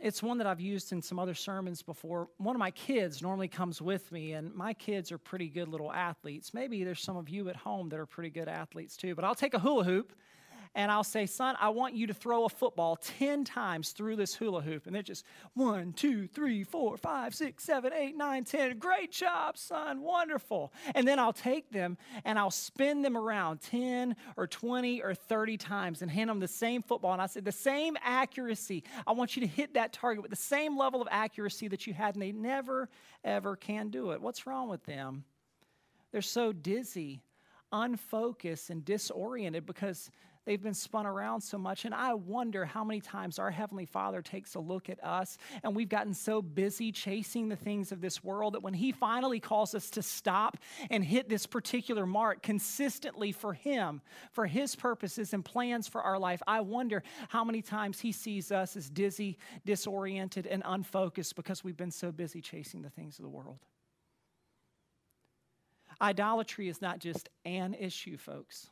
it's 0.00 0.22
one 0.22 0.38
that 0.38 0.46
I've 0.46 0.60
used 0.60 0.92
in 0.92 1.02
some 1.02 1.18
other 1.18 1.34
sermons 1.34 1.82
before. 1.82 2.28
One 2.38 2.56
of 2.56 2.60
my 2.60 2.70
kids 2.70 3.22
normally 3.22 3.48
comes 3.48 3.82
with 3.82 4.10
me, 4.10 4.32
and 4.32 4.54
my 4.54 4.72
kids 4.72 5.12
are 5.12 5.18
pretty 5.18 5.48
good 5.48 5.68
little 5.68 5.92
athletes. 5.92 6.54
Maybe 6.54 6.82
there's 6.84 7.02
some 7.02 7.16
of 7.16 7.28
you 7.28 7.48
at 7.48 7.56
home 7.56 7.88
that 7.90 7.98
are 7.98 8.06
pretty 8.06 8.30
good 8.30 8.48
athletes 8.48 8.96
too, 8.96 9.14
but 9.14 9.24
I'll 9.24 9.34
take 9.34 9.54
a 9.54 9.58
hula 9.58 9.84
hoop 9.84 10.12
and 10.74 10.90
I'll 10.90 11.04
say, 11.04 11.26
Son, 11.26 11.54
I 11.60 11.68
want 11.68 11.94
you 11.94 12.06
to 12.06 12.14
throw 12.14 12.44
a 12.44 12.48
football 12.48 12.96
10 12.96 13.44
times 13.44 13.90
through 13.90 14.16
this 14.16 14.34
hula 14.34 14.62
hoop. 14.62 14.86
And 14.86 14.94
they're 14.94 15.02
just 15.02 15.24
one, 15.52 15.92
two, 15.92 16.26
three, 16.26 16.64
four, 16.64 16.96
five, 16.96 17.34
six, 17.34 17.64
seven, 17.64 17.92
eight, 17.92 18.16
nine, 18.16 18.44
10. 18.44 18.78
Great 18.78 19.12
job, 19.12 19.58
son. 19.58 20.00
Wonderful. 20.00 20.72
And 20.94 21.06
then 21.06 21.18
I'll 21.18 21.34
take 21.34 21.70
them 21.70 21.98
and 22.24 22.38
I'll 22.38 22.50
spin 22.50 23.02
them 23.02 23.18
around 23.18 23.60
10 23.60 24.16
or 24.36 24.46
20 24.46 25.02
or 25.02 25.14
30 25.14 25.58
times 25.58 26.00
and 26.00 26.10
hand 26.10 26.30
them 26.30 26.40
the 26.40 26.48
same 26.48 26.82
football. 26.82 27.12
And 27.12 27.20
I 27.20 27.26
say, 27.26 27.40
The 27.40 27.52
same 27.52 27.96
accuracy. 28.02 28.84
I 29.06 29.12
want 29.12 29.36
you 29.36 29.40
to 29.40 29.48
hit 29.48 29.74
that 29.74 29.92
target 29.92 30.22
with 30.22 30.30
the 30.30 30.36
same 30.36 30.78
level 30.78 31.02
of 31.02 31.08
accuracy 31.10 31.68
that 31.68 31.86
you 31.86 31.92
had. 31.92 32.14
And 32.14 32.22
they 32.22 32.32
never, 32.32 32.88
ever 33.24 33.56
can 33.56 33.90
do 33.90 34.12
it. 34.12 34.22
What's 34.22 34.46
wrong 34.46 34.70
with 34.70 34.84
them? 34.86 35.24
They're 36.12 36.22
so 36.22 36.52
dizzy, 36.52 37.22
unfocused, 37.72 38.70
and 38.70 38.84
disoriented 38.84 39.66
because 39.66 40.10
They've 40.44 40.60
been 40.60 40.74
spun 40.74 41.06
around 41.06 41.42
so 41.42 41.56
much. 41.56 41.84
And 41.84 41.94
I 41.94 42.14
wonder 42.14 42.64
how 42.64 42.82
many 42.82 43.00
times 43.00 43.38
our 43.38 43.52
Heavenly 43.52 43.86
Father 43.86 44.22
takes 44.22 44.56
a 44.56 44.58
look 44.58 44.90
at 44.90 45.02
us 45.04 45.38
and 45.62 45.76
we've 45.76 45.88
gotten 45.88 46.14
so 46.14 46.42
busy 46.42 46.90
chasing 46.90 47.48
the 47.48 47.56
things 47.56 47.92
of 47.92 48.00
this 48.00 48.24
world 48.24 48.54
that 48.54 48.62
when 48.62 48.74
He 48.74 48.90
finally 48.90 49.38
calls 49.38 49.72
us 49.72 49.88
to 49.90 50.02
stop 50.02 50.58
and 50.90 51.04
hit 51.04 51.28
this 51.28 51.46
particular 51.46 52.06
mark 52.06 52.42
consistently 52.42 53.30
for 53.30 53.54
Him, 53.54 54.00
for 54.32 54.46
His 54.46 54.74
purposes 54.74 55.32
and 55.32 55.44
plans 55.44 55.86
for 55.86 56.02
our 56.02 56.18
life, 56.18 56.42
I 56.44 56.60
wonder 56.60 57.04
how 57.28 57.44
many 57.44 57.62
times 57.62 58.00
He 58.00 58.10
sees 58.10 58.50
us 58.50 58.76
as 58.76 58.90
dizzy, 58.90 59.38
disoriented, 59.64 60.48
and 60.48 60.64
unfocused 60.66 61.36
because 61.36 61.62
we've 61.62 61.76
been 61.76 61.92
so 61.92 62.10
busy 62.10 62.40
chasing 62.40 62.82
the 62.82 62.90
things 62.90 63.18
of 63.20 63.22
the 63.22 63.28
world. 63.28 63.58
Idolatry 66.00 66.68
is 66.68 66.82
not 66.82 66.98
just 66.98 67.28
an 67.44 67.74
issue, 67.74 68.16
folks. 68.16 68.68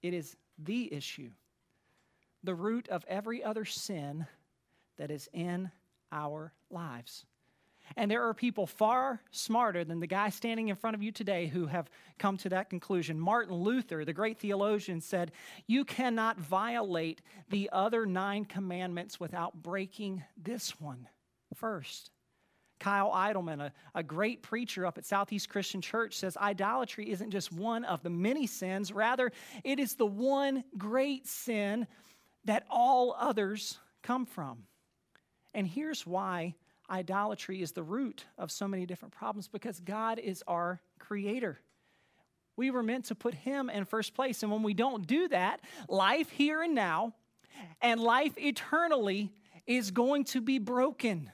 It 0.00 0.14
is 0.14 0.36
the 0.58 0.92
issue, 0.92 1.30
the 2.42 2.54
root 2.54 2.88
of 2.88 3.04
every 3.08 3.42
other 3.42 3.64
sin 3.64 4.26
that 4.96 5.10
is 5.10 5.28
in 5.32 5.70
our 6.12 6.52
lives. 6.70 7.24
And 7.96 8.10
there 8.10 8.26
are 8.26 8.34
people 8.34 8.66
far 8.66 9.20
smarter 9.30 9.84
than 9.84 10.00
the 10.00 10.06
guy 10.06 10.30
standing 10.30 10.68
in 10.68 10.76
front 10.76 10.96
of 10.96 11.02
you 11.02 11.12
today 11.12 11.46
who 11.46 11.66
have 11.66 11.90
come 12.18 12.36
to 12.38 12.48
that 12.48 12.70
conclusion. 12.70 13.20
Martin 13.20 13.54
Luther, 13.54 14.04
the 14.04 14.12
great 14.12 14.38
theologian, 14.38 15.00
said, 15.00 15.32
You 15.66 15.84
cannot 15.84 16.38
violate 16.38 17.20
the 17.50 17.68
other 17.72 18.06
nine 18.06 18.46
commandments 18.46 19.20
without 19.20 19.62
breaking 19.62 20.24
this 20.42 20.80
one 20.80 21.08
first. 21.54 22.10
Kyle 22.84 23.10
Idleman, 23.10 23.62
a, 23.62 23.72
a 23.94 24.02
great 24.02 24.42
preacher 24.42 24.84
up 24.84 24.98
at 24.98 25.06
Southeast 25.06 25.48
Christian 25.48 25.80
Church, 25.80 26.18
says 26.18 26.36
idolatry 26.36 27.10
isn't 27.10 27.30
just 27.30 27.50
one 27.50 27.82
of 27.82 28.02
the 28.02 28.10
many 28.10 28.46
sins, 28.46 28.92
rather, 28.92 29.32
it 29.64 29.78
is 29.78 29.94
the 29.94 30.04
one 30.04 30.64
great 30.76 31.26
sin 31.26 31.86
that 32.44 32.66
all 32.68 33.16
others 33.18 33.78
come 34.02 34.26
from. 34.26 34.64
And 35.54 35.66
here's 35.66 36.06
why 36.06 36.56
idolatry 36.90 37.62
is 37.62 37.72
the 37.72 37.82
root 37.82 38.26
of 38.36 38.50
so 38.52 38.68
many 38.68 38.84
different 38.84 39.14
problems 39.14 39.48
because 39.48 39.80
God 39.80 40.18
is 40.18 40.44
our 40.46 40.82
creator. 40.98 41.58
We 42.54 42.70
were 42.70 42.82
meant 42.82 43.06
to 43.06 43.14
put 43.14 43.32
Him 43.32 43.70
in 43.70 43.86
first 43.86 44.12
place. 44.12 44.42
And 44.42 44.52
when 44.52 44.62
we 44.62 44.74
don't 44.74 45.06
do 45.06 45.28
that, 45.28 45.62
life 45.88 46.28
here 46.28 46.60
and 46.60 46.74
now 46.74 47.14
and 47.80 47.98
life 47.98 48.36
eternally 48.36 49.32
is 49.66 49.90
going 49.90 50.24
to 50.24 50.42
be 50.42 50.58
broken. 50.58 51.30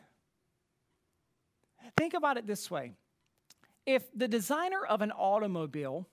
Think 1.96 2.14
about 2.14 2.36
it 2.36 2.46
this 2.46 2.70
way 2.70 2.92
if 3.86 4.04
the 4.14 4.28
designer 4.28 4.84
of 4.84 5.02
an 5.02 5.10
automobile 5.10 6.08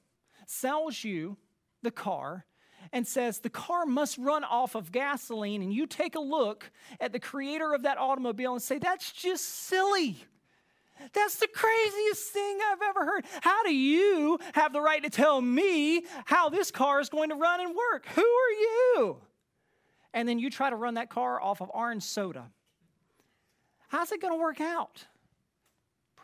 sells 0.46 1.04
you 1.04 1.38
the 1.84 1.92
car 1.92 2.46
and 2.94 3.06
says 3.06 3.40
the 3.40 3.50
car 3.50 3.86
must 3.86 4.18
run 4.18 4.44
off 4.44 4.76
of 4.76 4.92
gasoline, 4.92 5.62
and 5.62 5.74
you 5.74 5.86
take 5.86 6.16
a 6.16 6.20
look 6.20 6.72
at 7.00 7.12
the 7.12 7.20
creator 7.20 7.74
of 7.74 7.84
that 7.84 7.98
automobile 7.98 8.54
and 8.54 8.62
say, 8.62 8.78
that's 8.78 9.12
just 9.12 9.44
silly. 9.44 10.16
That's 11.14 11.36
the 11.36 11.48
craziest 11.48 12.32
thing 12.32 12.60
I've 12.72 12.82
ever 12.82 13.06
heard. 13.06 13.26
How 13.42 13.64
do 13.64 13.76
you 13.76 14.40
have 14.54 14.74
the 14.74 14.82
right 14.82 15.04
to 15.04 15.10
tell 15.10 15.42
me 15.42 16.04
how 16.26 16.50
this 16.50 16.72
car 16.72 17.00
is 17.00 17.10
going 17.10 17.30
to 17.30 17.36
run 17.36 17.60
and 17.60 17.76
work? 17.76 18.06
Who 18.16 18.22
are 18.22 18.52
you? 18.52 19.18
And 20.14 20.28
then 20.28 20.40
you 20.40 20.50
try 20.50 20.70
to 20.70 20.76
run 20.76 20.96
that 20.96 21.10
car 21.10 21.42
off 21.42 21.62
of 21.62 21.70
orange 21.74 22.04
soda. 22.04 22.50
How's 23.90 24.12
it 24.12 24.22
going 24.22 24.34
to 24.34 24.40
work 24.40 24.62
out? 24.62 25.06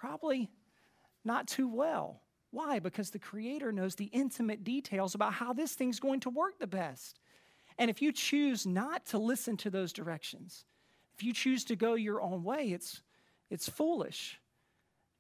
Probably 0.04 0.52
not 1.24 1.48
too 1.48 1.70
well. 1.70 2.20
Why? 2.52 2.80
Because 2.80 3.12
the 3.12 3.20
Creator 3.20 3.72
knows 3.72 3.96
the 3.96 4.10
intimate 4.12 4.66
details 4.66 5.16
about 5.16 5.32
how 5.32 5.54
this 5.54 5.76
thing's 5.76 6.02
going 6.02 6.20
to 6.20 6.30
work 6.30 6.60
the 6.60 6.68
best. 6.68 7.22
And 7.78 7.90
if 7.90 8.02
you 8.02 8.12
choose 8.12 8.66
not 8.66 9.06
to 9.08 9.18
listen 9.18 9.56
to 9.56 9.70
those 9.70 9.94
directions, 9.94 10.66
if 11.16 11.24
you 11.24 11.32
choose 11.32 11.64
to 11.64 11.78
go 11.78 11.94
your 11.94 12.22
own 12.22 12.44
way, 12.44 12.74
it's, 12.74 13.02
it's 13.50 13.70
foolish. 13.70 14.42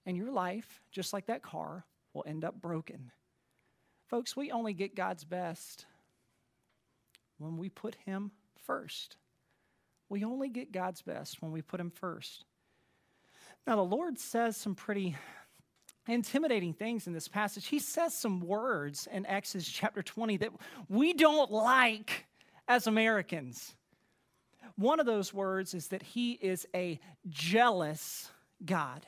And 0.05 0.17
your 0.17 0.33
life, 0.33 0.81
just 0.91 1.13
like 1.13 1.27
that 1.27 1.43
car, 1.43 1.85
will 2.13 2.25
end 2.27 2.43
up 2.43 2.59
broken. 2.61 3.09
Folks, 4.09 4.35
we 4.35 4.51
only 4.51 4.73
get 4.73 4.97
God's 4.97 5.23
best 5.23 5.85
when 7.37 7.55
we 7.55 7.69
put 7.69 7.95
Him 8.05 8.31
first. 8.65 9.15
We 10.09 10.25
only 10.25 10.49
get 10.49 10.73
God's 10.73 11.01
best 11.01 11.41
when 11.41 11.53
we 11.53 11.61
put 11.61 11.79
Him 11.79 11.89
first. 11.89 12.43
Now, 13.65 13.77
the 13.77 13.81
Lord 13.81 14.19
says 14.19 14.57
some 14.57 14.75
pretty 14.75 15.15
intimidating 16.07 16.73
things 16.73 17.07
in 17.07 17.13
this 17.13 17.27
passage. 17.29 17.67
He 17.67 17.79
says 17.79 18.13
some 18.13 18.41
words 18.41 19.07
in 19.11 19.25
Exodus 19.25 19.67
chapter 19.67 20.01
20 20.01 20.37
that 20.37 20.51
we 20.89 21.13
don't 21.13 21.49
like 21.49 22.25
as 22.67 22.87
Americans. 22.87 23.75
One 24.75 24.99
of 24.99 25.05
those 25.05 25.33
words 25.33 25.73
is 25.73 25.89
that 25.89 26.03
He 26.03 26.33
is 26.33 26.67
a 26.75 26.99
jealous 27.29 28.29
God. 28.65 29.05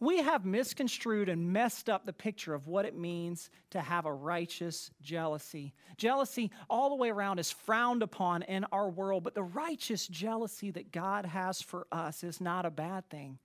We 0.00 0.18
have 0.18 0.44
misconstrued 0.44 1.28
and 1.28 1.52
messed 1.52 1.88
up 1.88 2.04
the 2.04 2.12
picture 2.12 2.54
of 2.54 2.66
what 2.66 2.84
it 2.84 2.96
means 2.96 3.50
to 3.70 3.80
have 3.80 4.04
a 4.04 4.12
righteous 4.12 4.90
jealousy. 5.00 5.74
Jealousy, 5.96 6.50
all 6.68 6.90
the 6.90 6.96
way 6.96 7.10
around, 7.10 7.38
is 7.38 7.52
frowned 7.52 8.02
upon 8.02 8.42
in 8.42 8.64
our 8.72 8.90
world, 8.90 9.22
but 9.22 9.34
the 9.34 9.44
righteous 9.44 10.08
jealousy 10.08 10.72
that 10.72 10.90
God 10.90 11.24
has 11.24 11.62
for 11.62 11.86
us 11.92 12.24
is 12.24 12.40
not 12.40 12.66
a 12.66 12.70
bad 12.70 13.08
thing. 13.08 13.38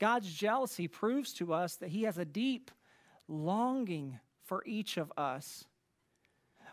God's 0.00 0.32
jealousy 0.32 0.88
proves 0.88 1.32
to 1.34 1.52
us 1.52 1.76
that 1.76 1.90
He 1.90 2.02
has 2.02 2.18
a 2.18 2.24
deep 2.24 2.70
longing 3.28 4.18
for 4.44 4.64
each 4.66 4.96
of 4.96 5.12
us. 5.16 5.64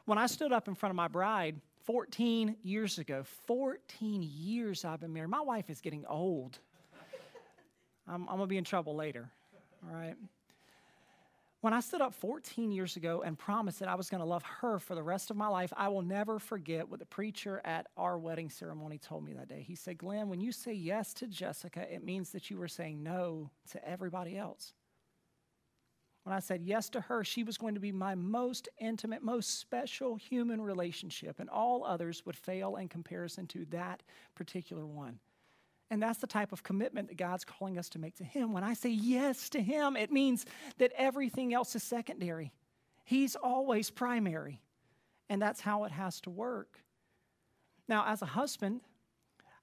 When 0.06 0.18
I 0.18 0.26
stood 0.26 0.54
up 0.54 0.68
in 0.68 0.74
front 0.74 0.92
of 0.92 0.96
my 0.96 1.10
bride 1.10 1.60
14 1.84 2.56
years 2.64 2.98
ago, 2.98 3.24
14 3.46 4.24
years 4.24 4.86
I've 4.86 5.02
been 5.02 5.14
married, 5.14 5.30
my 5.30 5.42
wife 5.42 5.70
is 5.70 5.82
getting 5.82 6.06
old. 6.08 6.58
I'm, 8.08 8.22
I'm 8.30 8.38
going 8.38 8.40
to 8.40 8.48
be 8.48 8.58
in 8.58 8.64
trouble 8.64 8.96
later, 8.96 9.30
all 9.86 9.94
right? 9.94 10.16
When 11.68 11.74
I 11.74 11.82
stood 11.82 12.00
up 12.00 12.14
14 12.14 12.72
years 12.72 12.96
ago 12.96 13.24
and 13.24 13.38
promised 13.38 13.80
that 13.80 13.90
I 13.90 13.96
was 13.96 14.10
going 14.10 14.22
to 14.22 14.26
love 14.26 14.42
her 14.62 14.80
for 14.80 14.96
the 14.96 15.04
rest 15.04 15.30
of 15.32 15.36
my 15.36 15.50
life, 15.50 15.74
I 15.76 15.90
will 15.90 16.02
never 16.02 16.40
forget 16.40 16.88
what 16.88 17.00
the 17.00 17.06
preacher 17.06 17.60
at 17.66 17.88
our 17.98 18.18
wedding 18.18 18.50
ceremony 18.50 18.98
told 18.98 19.26
me 19.26 19.34
that 19.34 19.50
day. 19.50 19.66
He 19.68 19.76
said, 19.76 19.98
Glenn, 19.98 20.30
when 20.30 20.40
you 20.40 20.54
say 20.54 20.72
yes 20.72 21.14
to 21.16 21.28
Jessica, 21.28 21.86
it 21.94 22.06
means 22.06 22.30
that 22.30 22.50
you 22.50 22.58
were 22.58 22.70
saying 22.70 23.04
no 23.04 23.52
to 23.72 23.86
everybody 23.86 24.38
else. 24.38 24.72
When 26.24 26.34
I 26.34 26.40
said 26.40 26.64
yes 26.64 26.88
to 26.92 27.02
her, 27.02 27.26
she 27.26 27.44
was 27.44 27.58
going 27.58 27.74
to 27.74 27.82
be 27.82 27.92
my 27.92 28.16
most 28.16 28.70
intimate, 28.80 29.22
most 29.22 29.60
special 29.60 30.16
human 30.16 30.62
relationship, 30.62 31.38
and 31.42 31.50
all 31.50 31.84
others 31.84 32.26
would 32.26 32.38
fail 32.38 32.78
in 32.78 32.88
comparison 32.88 33.46
to 33.48 33.66
that 33.72 34.04
particular 34.36 34.86
one. 34.86 35.20
And 35.90 36.02
that's 36.02 36.20
the 36.20 36.28
type 36.28 36.52
of 36.52 36.64
commitment 36.64 37.08
that 37.08 37.18
God's 37.18 37.46
calling 37.46 37.78
us 37.78 37.90
to 37.90 38.00
make 38.00 38.16
to 38.18 38.24
Him. 38.24 38.52
When 38.52 38.64
I 38.64 38.74
say 38.74 38.90
yes 38.90 39.50
to 39.52 39.62
Him, 39.62 39.96
it 39.96 40.12
means 40.12 40.46
that 40.80 40.92
everything 40.98 41.54
else 41.54 41.76
is 41.76 41.84
secondary. 41.84 42.52
He's 43.06 43.36
always 43.36 43.90
primary. 43.90 44.62
And 45.30 45.42
that's 45.42 45.62
how 45.62 45.86
it 45.86 45.92
has 45.92 46.20
to 46.22 46.30
work. 46.30 46.80
Now, 47.88 48.06
as 48.06 48.22
a 48.22 48.26
husband, 48.26 48.82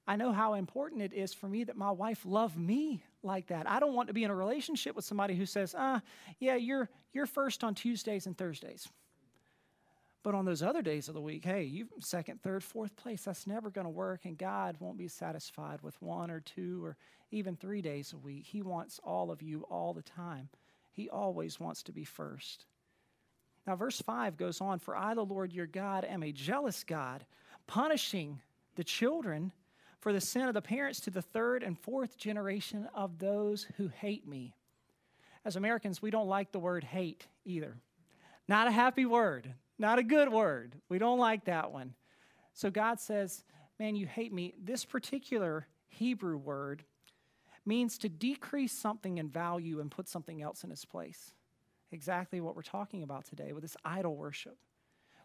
I 0.06 0.16
know 0.16 0.32
how 0.32 0.54
important 0.54 1.02
it 1.02 1.12
is 1.12 1.32
for 1.32 1.48
me 1.48 1.64
that 1.64 1.76
my 1.76 1.90
wife 1.90 2.24
love 2.24 2.56
me 2.58 3.02
like 3.22 3.46
that. 3.48 3.68
I 3.68 3.80
don't 3.80 3.94
want 3.94 4.08
to 4.08 4.14
be 4.14 4.24
in 4.24 4.30
a 4.30 4.34
relationship 4.34 4.94
with 4.94 5.04
somebody 5.04 5.34
who 5.34 5.46
says, 5.46 5.74
"Ah, 5.76 5.96
uh, 5.96 6.00
yeah, 6.38 6.56
you're 6.56 6.90
you're 7.12 7.26
first 7.26 7.64
on 7.64 7.74
Tuesdays 7.74 8.26
and 8.26 8.36
Thursdays." 8.36 8.88
But 10.24 10.34
on 10.34 10.46
those 10.46 10.62
other 10.62 10.80
days 10.80 11.08
of 11.08 11.14
the 11.14 11.20
week, 11.20 11.44
hey, 11.44 11.64
you 11.64 11.86
second, 12.00 12.42
third, 12.42 12.64
fourth 12.64 12.96
place, 12.96 13.22
that's 13.24 13.46
never 13.46 13.68
going 13.68 13.84
to 13.84 13.90
work. 13.90 14.24
And 14.24 14.38
God 14.38 14.76
won't 14.80 14.96
be 14.96 15.06
satisfied 15.06 15.82
with 15.82 16.00
one 16.00 16.30
or 16.30 16.40
two 16.40 16.82
or 16.82 16.96
even 17.30 17.56
three 17.56 17.82
days 17.82 18.14
a 18.14 18.16
week. 18.16 18.46
He 18.46 18.62
wants 18.62 18.98
all 19.04 19.30
of 19.30 19.42
you 19.42 19.66
all 19.70 19.92
the 19.92 20.02
time. 20.02 20.48
He 20.92 21.10
always 21.10 21.60
wants 21.60 21.82
to 21.84 21.92
be 21.92 22.04
first. 22.04 22.64
Now, 23.66 23.76
verse 23.76 24.00
5 24.00 24.38
goes 24.38 24.62
on 24.62 24.78
For 24.78 24.96
I, 24.96 25.12
the 25.12 25.24
Lord 25.24 25.52
your 25.52 25.66
God, 25.66 26.06
am 26.06 26.22
a 26.22 26.32
jealous 26.32 26.84
God, 26.84 27.26
punishing 27.66 28.40
the 28.76 28.84
children 28.84 29.52
for 30.00 30.14
the 30.14 30.22
sin 30.22 30.48
of 30.48 30.54
the 30.54 30.62
parents 30.62 31.00
to 31.00 31.10
the 31.10 31.22
third 31.22 31.62
and 31.62 31.78
fourth 31.78 32.16
generation 32.16 32.88
of 32.94 33.18
those 33.18 33.66
who 33.76 33.88
hate 33.88 34.26
me. 34.26 34.54
As 35.44 35.56
Americans, 35.56 36.00
we 36.00 36.10
don't 36.10 36.28
like 36.28 36.50
the 36.50 36.58
word 36.58 36.82
hate 36.82 37.26
either. 37.44 37.76
Not 38.48 38.68
a 38.68 38.72
happy 38.72 39.04
word. 39.04 39.52
Not 39.78 39.98
a 39.98 40.02
good 40.02 40.30
word. 40.30 40.76
We 40.88 40.98
don't 40.98 41.18
like 41.18 41.46
that 41.46 41.72
one. 41.72 41.94
So 42.52 42.70
God 42.70 43.00
says, 43.00 43.44
Man, 43.78 43.96
you 43.96 44.06
hate 44.06 44.32
me. 44.32 44.54
This 44.62 44.84
particular 44.84 45.66
Hebrew 45.88 46.36
word 46.36 46.84
means 47.66 47.98
to 47.98 48.08
decrease 48.08 48.72
something 48.72 49.18
in 49.18 49.28
value 49.28 49.80
and 49.80 49.90
put 49.90 50.08
something 50.08 50.42
else 50.42 50.62
in 50.64 50.70
its 50.70 50.84
place. 50.84 51.32
Exactly 51.90 52.40
what 52.40 52.54
we're 52.54 52.62
talking 52.62 53.02
about 53.02 53.24
today 53.24 53.52
with 53.52 53.62
this 53.62 53.76
idol 53.84 54.16
worship. 54.16 54.58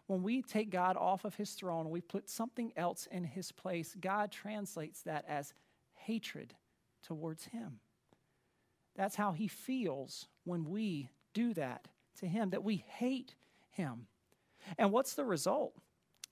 When 0.06 0.22
we 0.22 0.42
take 0.42 0.70
God 0.70 0.96
off 0.96 1.24
of 1.24 1.36
his 1.36 1.52
throne 1.52 1.82
and 1.82 1.90
we 1.90 2.00
put 2.00 2.28
something 2.28 2.72
else 2.76 3.06
in 3.12 3.22
his 3.22 3.52
place, 3.52 3.94
God 4.00 4.32
translates 4.32 5.02
that 5.02 5.24
as 5.28 5.54
hatred 5.94 6.54
towards 7.02 7.44
him. 7.44 7.78
That's 8.96 9.14
how 9.14 9.32
he 9.32 9.46
feels 9.46 10.26
when 10.44 10.64
we 10.64 11.10
do 11.32 11.54
that 11.54 11.86
to 12.18 12.26
him, 12.26 12.50
that 12.50 12.64
we 12.64 12.84
hate 12.88 13.34
him. 13.70 14.06
And 14.78 14.92
what's 14.92 15.14
the 15.14 15.24
result? 15.24 15.74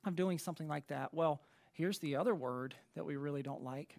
of 0.05 0.17
doing 0.17 0.39
something 0.39 0.69
like 0.69 0.89
that? 0.89 1.13
Well, 1.15 1.41
here's 1.73 1.99
the 1.99 2.17
other 2.17 2.35
word 2.35 2.75
that 2.95 3.05
we 3.05 3.17
really 3.17 3.43
don't 3.43 3.63
like 3.63 3.97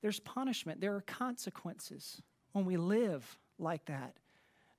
there's 0.00 0.18
punishment, 0.18 0.80
there 0.80 0.96
are 0.96 1.02
consequences 1.02 2.20
when 2.50 2.64
we 2.64 2.76
live 2.76 3.38
like 3.56 3.84
that. 3.84 4.16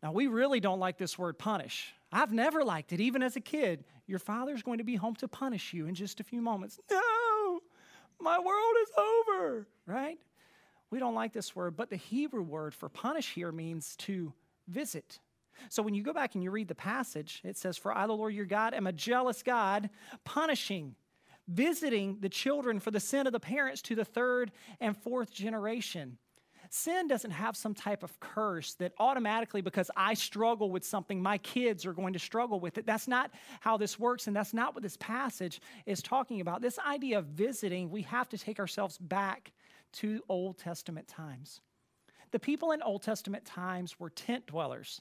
Now, 0.02 0.12
we 0.12 0.28
really 0.28 0.60
don't 0.60 0.82
like 0.82 0.98
this 0.98 1.18
word 1.18 1.40
punish. 1.40 1.94
I've 2.12 2.34
never 2.34 2.66
liked 2.66 2.92
it, 2.92 3.00
even 3.00 3.24
as 3.24 3.38
a 3.38 3.40
kid. 3.40 3.86
Your 4.06 4.20
father's 4.20 4.64
going 4.64 4.80
to 4.80 4.84
be 4.84 4.96
home 4.96 5.16
to 5.16 5.30
punish 5.30 5.74
you 5.74 5.88
in 5.88 5.96
just 5.96 6.20
a 6.20 6.26
few 6.26 6.42
moments. 6.42 6.78
No, 6.92 7.62
my 8.20 8.38
world 8.38 8.76
is 8.82 8.90
over, 8.98 9.66
right? 9.86 10.20
We 10.90 11.00
don't 11.00 11.16
like 11.16 11.32
this 11.32 11.56
word, 11.56 11.78
but 11.78 11.90
the 11.90 11.96
Hebrew 11.96 12.44
word 12.44 12.76
for 12.76 12.90
punish 12.90 13.34
here 13.34 13.54
means 13.54 13.96
to 14.00 14.34
visit. 14.68 15.20
So 15.70 15.84
when 15.84 15.94
you 15.94 16.04
go 16.04 16.14
back 16.14 16.36
and 16.36 16.44
you 16.44 16.52
read 16.52 16.68
the 16.68 16.76
passage, 16.76 17.42
it 17.44 17.58
says, 17.58 17.78
For 17.78 17.96
I, 17.96 18.08
the 18.08 18.14
Lord 18.14 18.34
your 18.34 18.46
God, 18.46 18.74
am 18.74 18.88
a 18.88 18.92
jealous 18.92 19.44
God, 19.44 19.90
punishing, 20.24 20.96
visiting 21.48 22.18
the 22.20 22.30
children 22.30 22.80
for 22.80 22.92
the 22.92 23.00
sin 23.00 23.28
of 23.28 23.34
the 23.34 23.40
parents 23.40 23.82
to 23.84 23.96
the 23.96 24.06
third 24.06 24.52
and 24.80 24.96
fourth 24.98 25.32
generation. 25.32 26.18
Sin 26.70 27.08
doesn't 27.08 27.32
have 27.32 27.56
some 27.56 27.76
type 27.76 28.02
of 28.02 28.20
curse 28.20 28.74
that 28.76 28.94
automatically, 28.98 29.62
because 29.62 29.92
I 29.96 30.16
struggle 30.16 30.72
with 30.72 30.84
something, 30.84 31.22
my 31.22 31.38
kids 31.38 31.86
are 31.86 31.94
going 31.94 32.14
to 32.14 32.20
struggle 32.20 32.60
with 32.60 32.80
it. 32.80 32.88
That's 32.88 33.08
not 33.08 33.30
how 33.60 33.78
this 33.78 34.00
works, 34.00 34.26
and 34.26 34.36
that's 34.36 34.56
not 34.56 34.74
what 34.74 34.82
this 34.82 34.98
passage 34.98 35.62
is 35.86 36.02
talking 36.02 36.42
about. 36.42 36.62
This 36.62 36.80
idea 36.80 37.20
of 37.20 37.26
visiting, 37.26 37.92
we 37.92 38.02
have 38.04 38.28
to 38.30 38.40
take 38.40 38.60
ourselves 38.60 38.98
back 38.98 39.52
to 39.94 40.24
Old 40.30 40.58
Testament 40.58 41.08
times. 41.08 41.62
The 42.32 42.40
people 42.40 42.72
in 42.72 42.82
Old 42.82 43.04
Testament 43.04 43.46
times 43.46 44.00
were 44.00 44.10
tent 44.10 44.48
dwellers. 44.48 45.00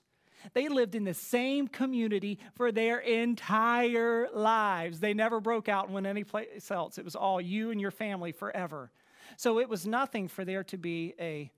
They 0.55 0.69
lived 0.69 0.95
in 0.95 1.05
the 1.05 1.15
same 1.15 1.69
community 1.69 2.39
for 2.55 2.73
their 2.73 2.99
entire 2.99 4.29
lives. 4.33 5.01
They 5.01 5.15
never 5.15 5.41
broke 5.41 5.69
out 5.69 5.87
and 5.87 5.95
went 5.95 6.07
anyplace 6.07 6.71
else. 6.71 6.99
It 6.99 7.05
was 7.05 7.17
all 7.17 7.41
you 7.41 7.71
and 7.71 7.81
your 7.81 7.91
family 7.91 8.33
forever. 8.33 8.91
So 9.37 9.59
it 9.59 9.69
was 9.69 9.87
nothing 9.87 10.29
for 10.29 10.45
there 10.45 10.65
to 10.65 10.77
be 10.77 11.15
a 11.19 11.51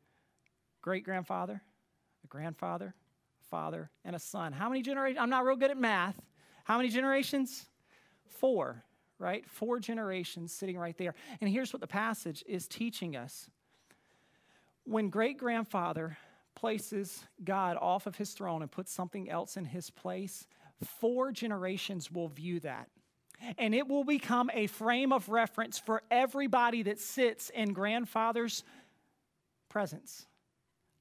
great 0.82 1.04
grandfather, 1.04 1.62
a 2.22 2.26
grandfather, 2.26 2.94
a 3.42 3.48
father, 3.48 3.90
and 4.04 4.14
a 4.14 4.18
son. 4.18 4.52
How 4.52 4.68
many 4.68 4.82
generations? 4.82 5.18
I'm 5.20 5.30
not 5.30 5.44
real 5.44 5.56
good 5.56 5.70
at 5.70 5.78
math. 5.78 6.20
How 6.64 6.76
many 6.76 6.88
generations? 6.88 7.66
Four, 8.26 8.84
right? 9.18 9.48
Four 9.48 9.78
generations 9.78 10.52
sitting 10.52 10.78
right 10.78 10.96
there. 10.98 11.14
And 11.40 11.50
here's 11.50 11.72
what 11.72 11.80
the 11.80 11.86
passage 11.86 12.44
is 12.46 12.68
teaching 12.68 13.16
us. 13.16 13.48
When 14.84 15.08
great 15.08 15.38
grandfather 15.38 16.18
places 16.54 17.24
God 17.42 17.76
off 17.80 18.06
of 18.06 18.16
his 18.16 18.32
throne 18.32 18.62
and 18.62 18.70
puts 18.70 18.92
something 18.92 19.30
else 19.30 19.56
in 19.56 19.64
his 19.64 19.90
place, 19.90 20.46
four 20.82 21.32
generations 21.32 22.10
will 22.10 22.28
view 22.28 22.60
that. 22.60 22.88
And 23.58 23.74
it 23.74 23.88
will 23.88 24.04
become 24.04 24.50
a 24.54 24.66
frame 24.68 25.12
of 25.12 25.28
reference 25.28 25.78
for 25.78 26.02
everybody 26.10 26.82
that 26.84 27.00
sits 27.00 27.50
in 27.50 27.72
grandfather's 27.72 28.62
presence 29.68 30.26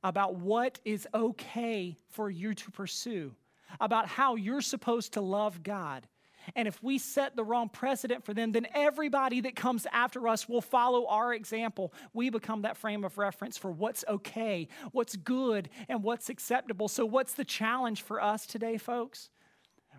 about 0.03 0.35
what 0.35 0.79
is 0.83 1.07
okay 1.13 1.97
for 2.09 2.29
you 2.29 2.53
to 2.53 2.71
pursue, 2.71 3.33
about 3.79 4.07
how 4.07 4.35
you're 4.35 4.61
supposed 4.61 5.13
to 5.13 5.21
love 5.21 5.63
God. 5.63 6.07
And 6.55 6.67
if 6.67 6.81
we 6.83 6.99
set 6.99 7.35
the 7.35 7.43
wrong 7.43 7.67
precedent 7.67 8.23
for 8.23 8.33
them, 8.33 8.51
then 8.51 8.67
everybody 8.75 9.41
that 9.41 9.55
comes 9.55 9.87
after 9.91 10.27
us 10.27 10.47
will 10.47 10.61
follow 10.61 11.07
our 11.07 11.33
example. 11.33 11.91
We 12.13 12.29
become 12.29 12.61
that 12.61 12.77
frame 12.77 13.03
of 13.03 13.17
reference 13.17 13.57
for 13.57 13.71
what's 13.71 14.05
okay, 14.07 14.67
what's 14.91 15.15
good, 15.15 15.69
and 15.89 16.03
what's 16.03 16.29
acceptable. 16.29 16.87
So, 16.87 17.05
what's 17.05 17.33
the 17.33 17.45
challenge 17.45 18.03
for 18.03 18.21
us 18.21 18.45
today, 18.45 18.77
folks? 18.77 19.31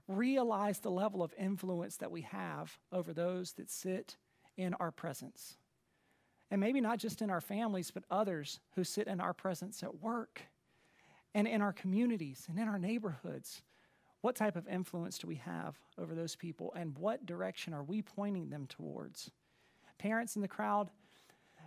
Realize 0.07 0.79
the 0.79 0.91
level 0.91 1.23
of 1.23 1.35
influence 1.39 1.97
that 1.97 2.13
we 2.13 2.21
have 2.23 2.79
over 2.93 3.13
those 3.13 3.53
that 3.55 3.71
sit 3.71 4.17
in 4.57 4.75
our 4.75 4.93
presence. 4.93 5.57
And 6.51 6.61
maybe 6.61 6.81
not 6.81 6.99
just 6.99 7.21
in 7.21 7.31
our 7.31 7.41
families, 7.41 7.91
but 7.91 8.05
others 8.11 8.61
who 8.77 8.85
sit 8.85 9.09
in 9.09 9.21
our 9.21 9.33
presence 9.33 9.83
at 9.83 10.01
work 10.01 10.43
and 11.35 11.49
in 11.49 11.63
our 11.63 11.73
communities 11.73 12.47
and 12.49 12.59
in 12.59 12.69
our 12.69 12.79
neighborhoods. 12.79 13.63
What 14.25 14.37
type 14.37 14.57
of 14.57 14.67
influence 14.69 15.19
do 15.19 15.27
we 15.27 15.35
have 15.35 15.79
over 15.99 16.15
those 16.15 16.35
people, 16.35 16.73
and 16.75 16.97
what 16.97 17.27
direction 17.27 17.75
are 17.75 17.83
we 17.83 18.01
pointing 18.01 18.49
them 18.49 18.67
towards? 18.67 19.31
Parents 19.99 20.35
in 20.35 20.41
the 20.41 20.49
crowd, 20.49 20.89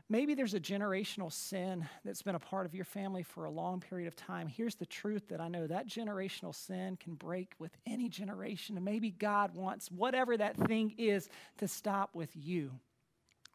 maybe 0.09 0.33
there's 0.33 0.55
a 0.55 0.59
generational 0.59 1.31
sin 1.31 1.87
that's 2.03 2.23
been 2.23 2.33
a 2.33 2.39
part 2.39 2.65
of 2.65 2.73
your 2.73 2.83
family 2.83 3.21
for 3.21 3.45
a 3.45 3.51
long 3.51 3.79
period 3.79 4.07
of 4.07 4.15
time. 4.15 4.47
Here's 4.47 4.73
the 4.73 4.87
truth 4.87 5.27
that 5.27 5.39
I 5.39 5.49
know 5.49 5.67
that 5.67 5.87
generational 5.87 6.55
sin 6.55 6.97
can 6.99 7.13
break 7.13 7.53
with 7.59 7.77
any 7.85 8.09
generation, 8.09 8.75
and 8.75 8.83
maybe 8.83 9.11
God 9.11 9.53
wants 9.53 9.91
whatever 9.91 10.35
that 10.35 10.57
thing 10.57 10.95
is 10.97 11.29
to 11.59 11.67
stop 11.67 12.15
with 12.15 12.31
you. 12.33 12.71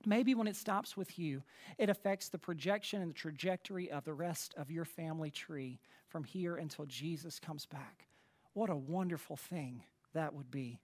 Maybe 0.06 0.36
when 0.36 0.46
it 0.46 0.54
stops 0.54 0.96
with 0.96 1.18
you, 1.18 1.42
it 1.76 1.90
affects 1.90 2.28
the 2.28 2.38
projection 2.38 3.02
and 3.02 3.10
the 3.10 3.18
trajectory 3.18 3.90
of 3.90 4.04
the 4.04 4.14
rest 4.14 4.54
of 4.56 4.70
your 4.70 4.84
family 4.84 5.32
tree 5.32 5.80
from 6.06 6.22
here 6.22 6.54
until 6.54 6.86
Jesus 6.86 7.40
comes 7.40 7.66
back. 7.66 8.06
What 8.54 8.70
a 8.70 8.76
wonderful 8.76 9.36
thing 9.36 9.82
that 10.14 10.34
would 10.34 10.50
be. 10.50 10.80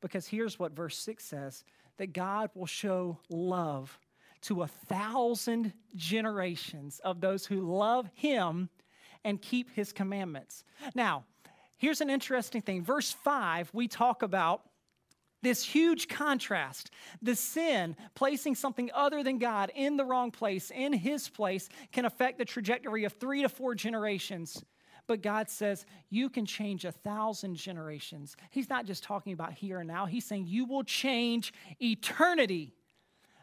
Because 0.00 0.26
here's 0.26 0.58
what 0.58 0.72
verse 0.72 0.96
6 0.98 1.24
says 1.24 1.64
that 1.98 2.12
God 2.12 2.50
will 2.54 2.66
show 2.66 3.18
love 3.28 3.98
to 4.42 4.62
a 4.62 4.66
thousand 4.66 5.72
generations 5.94 7.00
of 7.02 7.20
those 7.20 7.46
who 7.46 7.60
love 7.60 8.08
Him 8.14 8.68
and 9.24 9.40
keep 9.40 9.70
His 9.74 9.92
commandments. 9.92 10.62
Now, 10.94 11.24
here's 11.78 12.00
an 12.00 12.10
interesting 12.10 12.62
thing. 12.62 12.84
Verse 12.84 13.12
5, 13.12 13.70
we 13.72 13.88
talk 13.88 14.22
about 14.22 14.62
this 15.42 15.62
huge 15.62 16.08
contrast. 16.08 16.90
The 17.22 17.34
sin, 17.34 17.96
placing 18.14 18.54
something 18.54 18.90
other 18.94 19.22
than 19.22 19.38
God 19.38 19.70
in 19.74 19.96
the 19.96 20.04
wrong 20.04 20.30
place, 20.30 20.70
in 20.74 20.92
His 20.92 21.28
place, 21.28 21.68
can 21.92 22.04
affect 22.04 22.38
the 22.38 22.44
trajectory 22.44 23.04
of 23.04 23.12
three 23.14 23.42
to 23.42 23.48
four 23.48 23.74
generations. 23.74 24.62
But 25.06 25.22
God 25.22 25.48
says 25.48 25.86
you 26.10 26.28
can 26.28 26.46
change 26.46 26.84
a 26.84 26.92
thousand 26.92 27.56
generations. 27.56 28.36
He's 28.50 28.68
not 28.68 28.86
just 28.86 29.04
talking 29.04 29.32
about 29.32 29.52
here 29.52 29.78
and 29.78 29.88
now, 29.88 30.06
He's 30.06 30.24
saying 30.24 30.46
you 30.46 30.64
will 30.64 30.84
change 30.84 31.52
eternity 31.80 32.74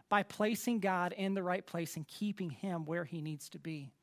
by 0.09 0.23
placing 0.23 0.79
God 0.79 1.13
in 1.13 1.33
the 1.33 1.43
right 1.43 1.65
place 1.65 1.95
and 1.95 2.07
keeping 2.07 2.49
Him 2.49 2.85
where 2.85 3.05
He 3.05 3.21
needs 3.21 3.49
to 3.49 3.59
be. 3.59 3.93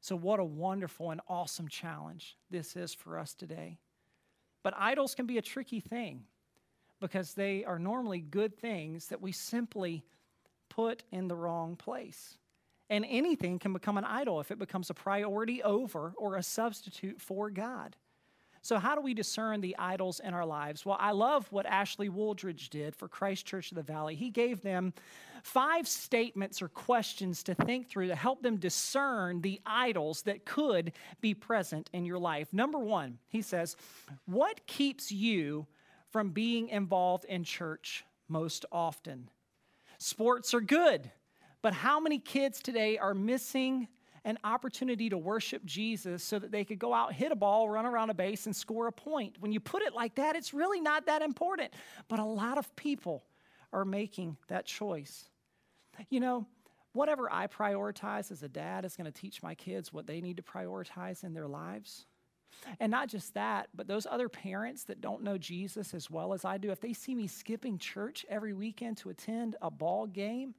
So, 0.00 0.14
what 0.14 0.38
a 0.38 0.44
wonderful 0.44 1.10
and 1.10 1.20
awesome 1.28 1.68
challenge 1.68 2.36
this 2.50 2.76
is 2.76 2.94
for 2.94 3.18
us 3.18 3.34
today. 3.34 3.78
But 4.62 4.74
idols 4.76 5.14
can 5.14 5.26
be 5.26 5.38
a 5.38 5.42
tricky 5.42 5.80
thing 5.80 6.24
because 7.00 7.34
they 7.34 7.64
are 7.64 7.78
normally 7.78 8.20
good 8.20 8.58
things 8.58 9.08
that 9.08 9.20
we 9.20 9.32
simply 9.32 10.04
put 10.68 11.04
in 11.10 11.28
the 11.28 11.36
wrong 11.36 11.76
place. 11.76 12.36
And 12.88 13.04
anything 13.08 13.58
can 13.58 13.72
become 13.72 13.98
an 13.98 14.04
idol 14.04 14.40
if 14.40 14.50
it 14.50 14.58
becomes 14.58 14.90
a 14.90 14.94
priority 14.94 15.62
over 15.62 16.14
or 16.16 16.36
a 16.36 16.42
substitute 16.42 17.20
for 17.20 17.50
God. 17.50 17.96
So, 18.62 18.78
how 18.78 18.96
do 18.96 19.00
we 19.00 19.14
discern 19.14 19.60
the 19.60 19.76
idols 19.78 20.20
in 20.20 20.34
our 20.34 20.46
lives? 20.46 20.84
Well, 20.84 20.96
I 20.98 21.12
love 21.12 21.46
what 21.52 21.66
Ashley 21.66 22.08
Wooldridge 22.08 22.68
did 22.68 22.96
for 22.96 23.06
Christ 23.06 23.46
Church 23.46 23.70
of 23.70 23.76
the 23.76 23.82
Valley. 23.82 24.16
He 24.16 24.30
gave 24.30 24.62
them 24.62 24.92
five 25.44 25.86
statements 25.86 26.60
or 26.60 26.68
questions 26.68 27.44
to 27.44 27.54
think 27.54 27.88
through 27.88 28.08
to 28.08 28.16
help 28.16 28.42
them 28.42 28.56
discern 28.56 29.40
the 29.40 29.60
idols 29.64 30.22
that 30.22 30.44
could 30.44 30.92
be 31.20 31.32
present 31.32 31.90
in 31.92 32.04
your 32.04 32.18
life. 32.18 32.52
Number 32.52 32.78
one, 32.78 33.18
he 33.28 33.40
says, 33.40 33.76
What 34.24 34.66
keeps 34.66 35.12
you 35.12 35.66
from 36.10 36.30
being 36.30 36.68
involved 36.70 37.24
in 37.26 37.44
church 37.44 38.04
most 38.28 38.64
often. 38.72 39.28
Sports 39.98 40.54
are 40.54 40.60
good, 40.60 41.10
but 41.66 41.74
how 41.74 41.98
many 41.98 42.20
kids 42.20 42.62
today 42.62 42.96
are 42.96 43.12
missing 43.12 43.88
an 44.24 44.38
opportunity 44.44 45.08
to 45.08 45.18
worship 45.18 45.64
Jesus 45.64 46.22
so 46.22 46.38
that 46.38 46.52
they 46.52 46.64
could 46.64 46.78
go 46.78 46.94
out, 46.94 47.12
hit 47.12 47.32
a 47.32 47.34
ball, 47.34 47.68
run 47.68 47.84
around 47.84 48.08
a 48.08 48.14
base, 48.14 48.46
and 48.46 48.54
score 48.54 48.86
a 48.86 48.92
point? 48.92 49.34
When 49.40 49.50
you 49.50 49.58
put 49.58 49.82
it 49.82 49.92
like 49.92 50.14
that, 50.14 50.36
it's 50.36 50.54
really 50.54 50.80
not 50.80 51.06
that 51.06 51.22
important. 51.22 51.74
But 52.06 52.20
a 52.20 52.24
lot 52.24 52.56
of 52.56 52.76
people 52.76 53.24
are 53.72 53.84
making 53.84 54.36
that 54.46 54.64
choice. 54.64 55.24
You 56.08 56.20
know, 56.20 56.46
whatever 56.92 57.28
I 57.32 57.48
prioritize 57.48 58.30
as 58.30 58.44
a 58.44 58.48
dad 58.48 58.84
is 58.84 58.94
going 58.94 59.10
to 59.12 59.20
teach 59.20 59.42
my 59.42 59.56
kids 59.56 59.92
what 59.92 60.06
they 60.06 60.20
need 60.20 60.36
to 60.36 60.44
prioritize 60.44 61.24
in 61.24 61.34
their 61.34 61.48
lives. 61.48 62.06
And 62.78 62.92
not 62.92 63.08
just 63.08 63.34
that, 63.34 63.70
but 63.74 63.88
those 63.88 64.06
other 64.08 64.28
parents 64.28 64.84
that 64.84 65.00
don't 65.00 65.24
know 65.24 65.36
Jesus 65.36 65.94
as 65.94 66.08
well 66.08 66.32
as 66.32 66.44
I 66.44 66.58
do, 66.58 66.70
if 66.70 66.80
they 66.80 66.92
see 66.92 67.16
me 67.16 67.26
skipping 67.26 67.76
church 67.76 68.24
every 68.28 68.52
weekend 68.52 68.98
to 68.98 69.10
attend 69.10 69.56
a 69.60 69.68
ball 69.68 70.06
game, 70.06 70.54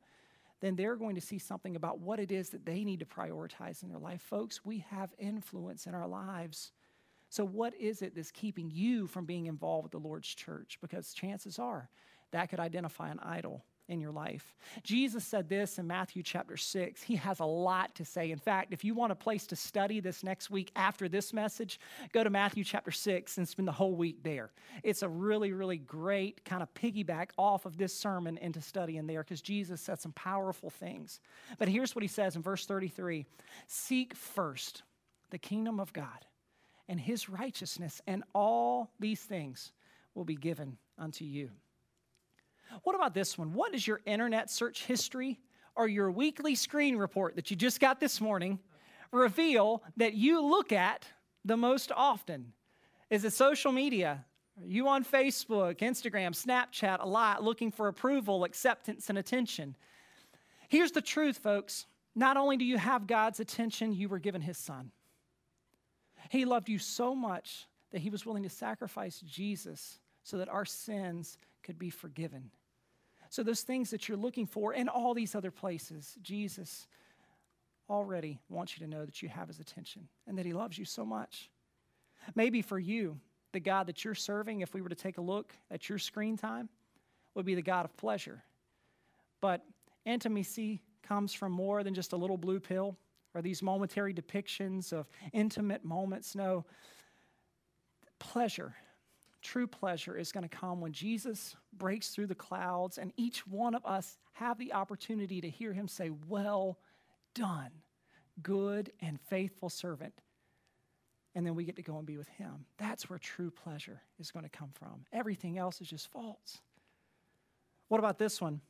then 0.60 0.76
they're 0.76 0.96
going 0.96 1.16
to 1.16 1.22
see 1.22 1.38
something 1.38 1.76
about 1.76 2.00
what 2.00 2.20
it 2.20 2.32
is 2.32 2.50
that 2.50 2.66
they 2.66 2.84
need 2.84 3.00
to 3.00 3.06
prioritize 3.06 3.84
in 3.84 3.90
their 3.90 4.00
life. 4.00 4.22
Folks, 4.22 4.66
we 4.66 4.80
have 4.90 5.14
influence 5.20 5.86
in 5.86 5.94
our 5.94 6.08
lives. 6.08 6.72
So, 7.30 7.46
what 7.46 7.76
is 7.76 8.02
it 8.02 8.16
that's 8.16 8.32
keeping 8.32 8.72
you 8.72 9.08
from 9.08 9.26
being 9.26 9.48
involved 9.48 9.84
with 9.84 9.92
the 9.92 10.08
Lord's 10.08 10.34
church? 10.34 10.78
Because 10.82 11.14
chances 11.14 11.60
are 11.60 11.90
that 12.32 12.50
could 12.50 12.60
identify 12.60 13.10
an 13.10 13.20
idol 13.20 13.64
in 13.88 14.00
your 14.00 14.12
life. 14.12 14.54
Jesus 14.84 15.26
said 15.26 15.48
this 15.50 15.78
in 15.78 15.88
Matthew 15.88 16.22
chapter 16.24 16.58
6. 16.58 17.02
He 17.02 17.16
has 17.16 17.40
a 17.40 17.46
lot 17.46 17.96
to 17.96 18.06
say. 18.06 18.32
In 18.32 18.40
fact, 18.40 18.74
if 18.74 18.84
you 18.84 18.94
want 18.94 19.12
a 19.12 19.16
place 19.16 19.48
to 19.48 19.56
study 19.56 20.00
this 20.00 20.24
next 20.24 20.50
week 20.50 20.72
after 20.76 21.08
this 21.08 21.34
message, 21.34 21.80
go 22.12 22.24
to 22.24 22.30
Matthew 22.30 22.64
chapter 22.64 22.92
6 22.92 23.38
and 23.38 23.48
spend 23.48 23.68
the 23.68 23.74
whole 23.74 23.96
week 23.96 24.24
there. 24.24 24.52
It's 24.84 25.04
a 25.04 25.10
really, 25.10 25.54
really 25.54 25.78
great 25.78 26.44
kind 26.44 26.62
of 26.62 26.74
piggyback 26.74 27.30
off 27.38 27.66
of 27.66 27.78
this 27.78 27.94
sermon 27.94 28.38
into 28.38 28.62
studying 28.62 29.08
there 29.08 29.24
because 29.24 29.42
Jesus 29.42 29.82
said 29.82 30.00
some 30.00 30.14
powerful 30.14 30.70
things. 30.70 31.20
But 31.58 31.70
here's 31.70 31.96
what 31.96 32.04
he 32.04 32.10
says 32.10 32.36
in 32.36 32.42
verse 32.42 32.66
33 32.66 33.26
Seek 33.68 34.16
first 34.16 34.84
the 35.30 35.38
kingdom 35.38 35.80
of 35.80 35.94
God 35.94 36.26
and 36.90 37.00
his 37.00 37.30
righteousness, 37.30 38.02
and 38.08 38.24
all 38.34 38.92
these 39.00 39.22
things 39.22 39.72
will 40.16 40.24
be 40.24 40.36
given 40.36 40.78
unto 40.98 41.26
you. 41.26 41.52
What 42.84 42.96
about 42.96 43.14
this 43.14 43.38
one? 43.38 43.54
What 43.54 43.74
is 43.74 43.86
your 43.86 44.02
internet 44.06 44.50
search 44.50 44.86
history 44.86 45.40
or 45.76 45.88
your 45.88 46.12
weekly 46.12 46.56
screen 46.56 46.98
report 46.98 47.36
that 47.36 47.52
you 47.52 47.58
just 47.58 47.80
got 47.80 48.00
this 48.00 48.20
morning 48.20 48.60
reveal 49.12 49.84
that 49.98 50.14
you 50.14 50.42
look 50.42 50.72
at 50.72 51.08
the 51.46 51.58
most 51.58 51.92
often? 51.96 52.54
Is 53.10 53.24
it 53.24 53.34
social 53.34 53.72
media? 53.72 54.26
Are 54.60 54.66
you 54.66 54.88
on 54.88 55.06
Facebook, 55.06 55.78
Instagram, 55.80 56.32
Snapchat 56.32 57.02
a 57.02 57.08
lot 57.08 57.44
looking 57.44 57.72
for 57.72 57.88
approval, 57.88 58.44
acceptance, 58.44 59.10
and 59.10 59.18
attention? 59.18 59.76
Here's 60.68 60.92
the 60.92 61.02
truth, 61.02 61.38
folks. 61.38 61.86
Not 62.16 62.36
only 62.36 62.58
do 62.58 62.66
you 62.66 62.78
have 62.78 63.08
God's 63.08 63.40
attention, 63.40 63.94
you 63.94 64.10
were 64.10 64.20
given 64.20 64.42
His 64.42 64.58
Son. 64.58 64.92
He 66.30 66.46
loved 66.46 66.68
you 66.68 66.80
so 66.80 67.16
much 67.16 67.68
that 67.92 68.02
He 68.02 68.10
was 68.10 68.26
willing 68.26 68.44
to 68.44 68.50
sacrifice 68.50 69.22
Jesus 69.22 70.00
so 70.24 70.38
that 70.40 70.50
our 70.50 70.66
sins 70.66 71.38
could 71.68 71.78
be 71.78 71.90
forgiven. 71.90 72.50
So, 73.30 73.44
those 73.44 73.62
things 73.62 73.92
that 73.92 74.08
you're 74.08 74.18
looking 74.18 74.48
for 74.48 74.74
in 74.74 74.88
all 74.88 75.14
these 75.14 75.36
other 75.36 75.52
places, 75.52 76.18
Jesus 76.22 76.88
already 77.90 78.40
wants 78.50 78.78
you 78.78 78.86
to 78.86 78.92
know 78.92 79.06
that 79.06 79.22
you 79.22 79.28
have 79.28 79.50
his 79.50 79.60
attention 79.60 80.08
and 80.26 80.38
that 80.38 80.46
he 80.46 80.54
loves 80.54 80.78
you 80.78 80.86
so 80.86 81.06
much. 81.06 81.50
Maybe 82.36 82.62
for 82.62 82.80
you, 82.80 83.20
the 83.52 83.60
God 83.60 83.88
that 83.88 84.04
you're 84.04 84.16
serving, 84.16 84.62
if 84.62 84.74
we 84.74 84.82
were 84.82 84.90
to 84.90 84.96
take 84.96 85.18
a 85.18 85.22
look 85.22 85.54
at 85.70 85.90
your 85.90 85.98
screen 85.98 86.38
time, 86.38 86.70
would 87.36 87.46
be 87.46 87.56
the 87.56 87.62
God 87.62 87.86
of 87.86 87.96
pleasure. 87.98 88.44
But 89.42 89.64
intimacy 90.06 90.82
comes 91.04 91.34
from 91.34 91.52
more 91.52 91.84
than 91.84 91.94
just 91.94 92.14
a 92.14 92.18
little 92.18 92.38
blue 92.38 92.60
pill 92.60 92.98
or 93.34 93.42
these 93.42 93.62
momentary 93.62 94.14
depictions 94.14 94.94
of 94.94 95.08
intimate 95.34 95.84
moments. 95.84 96.34
No, 96.34 96.66
pleasure 98.20 98.74
True 99.42 99.68
pleasure 99.68 100.18
is 100.18 100.32
going 100.32 100.48
to 100.48 100.56
come 100.56 100.82
when 100.82 100.92
Jesus 100.92 101.56
breaks 101.74 102.10
through 102.10 102.28
the 102.28 102.36
clouds 102.36 102.98
and 102.98 103.14
each 103.18 103.46
one 103.46 103.76
of 103.76 103.86
us 103.86 104.18
have 104.34 104.58
the 104.58 104.74
opportunity 104.74 105.42
to 105.42 105.50
hear 105.50 105.74
him 105.74 105.88
say, 105.88 106.12
Well 106.28 106.80
done, 107.34 107.70
good 108.42 108.92
and 109.00 109.20
faithful 109.30 109.70
servant. 109.70 110.14
And 111.36 111.46
then 111.46 111.54
we 111.54 111.66
get 111.66 111.76
to 111.76 111.84
go 111.84 111.98
and 111.98 112.06
be 112.06 112.18
with 112.18 112.30
him. 112.30 112.66
That's 112.80 113.10
where 113.10 113.20
true 113.20 113.52
pleasure 113.52 114.02
is 114.20 114.32
going 114.32 114.44
to 114.44 114.50
come 114.50 114.72
from. 114.74 115.06
Everything 115.14 115.60
else 115.60 115.82
is 115.82 115.88
just 115.88 116.12
false. 116.12 116.58
What 117.90 118.00
about 118.00 118.18
this 118.18 118.42
one? 118.42 118.62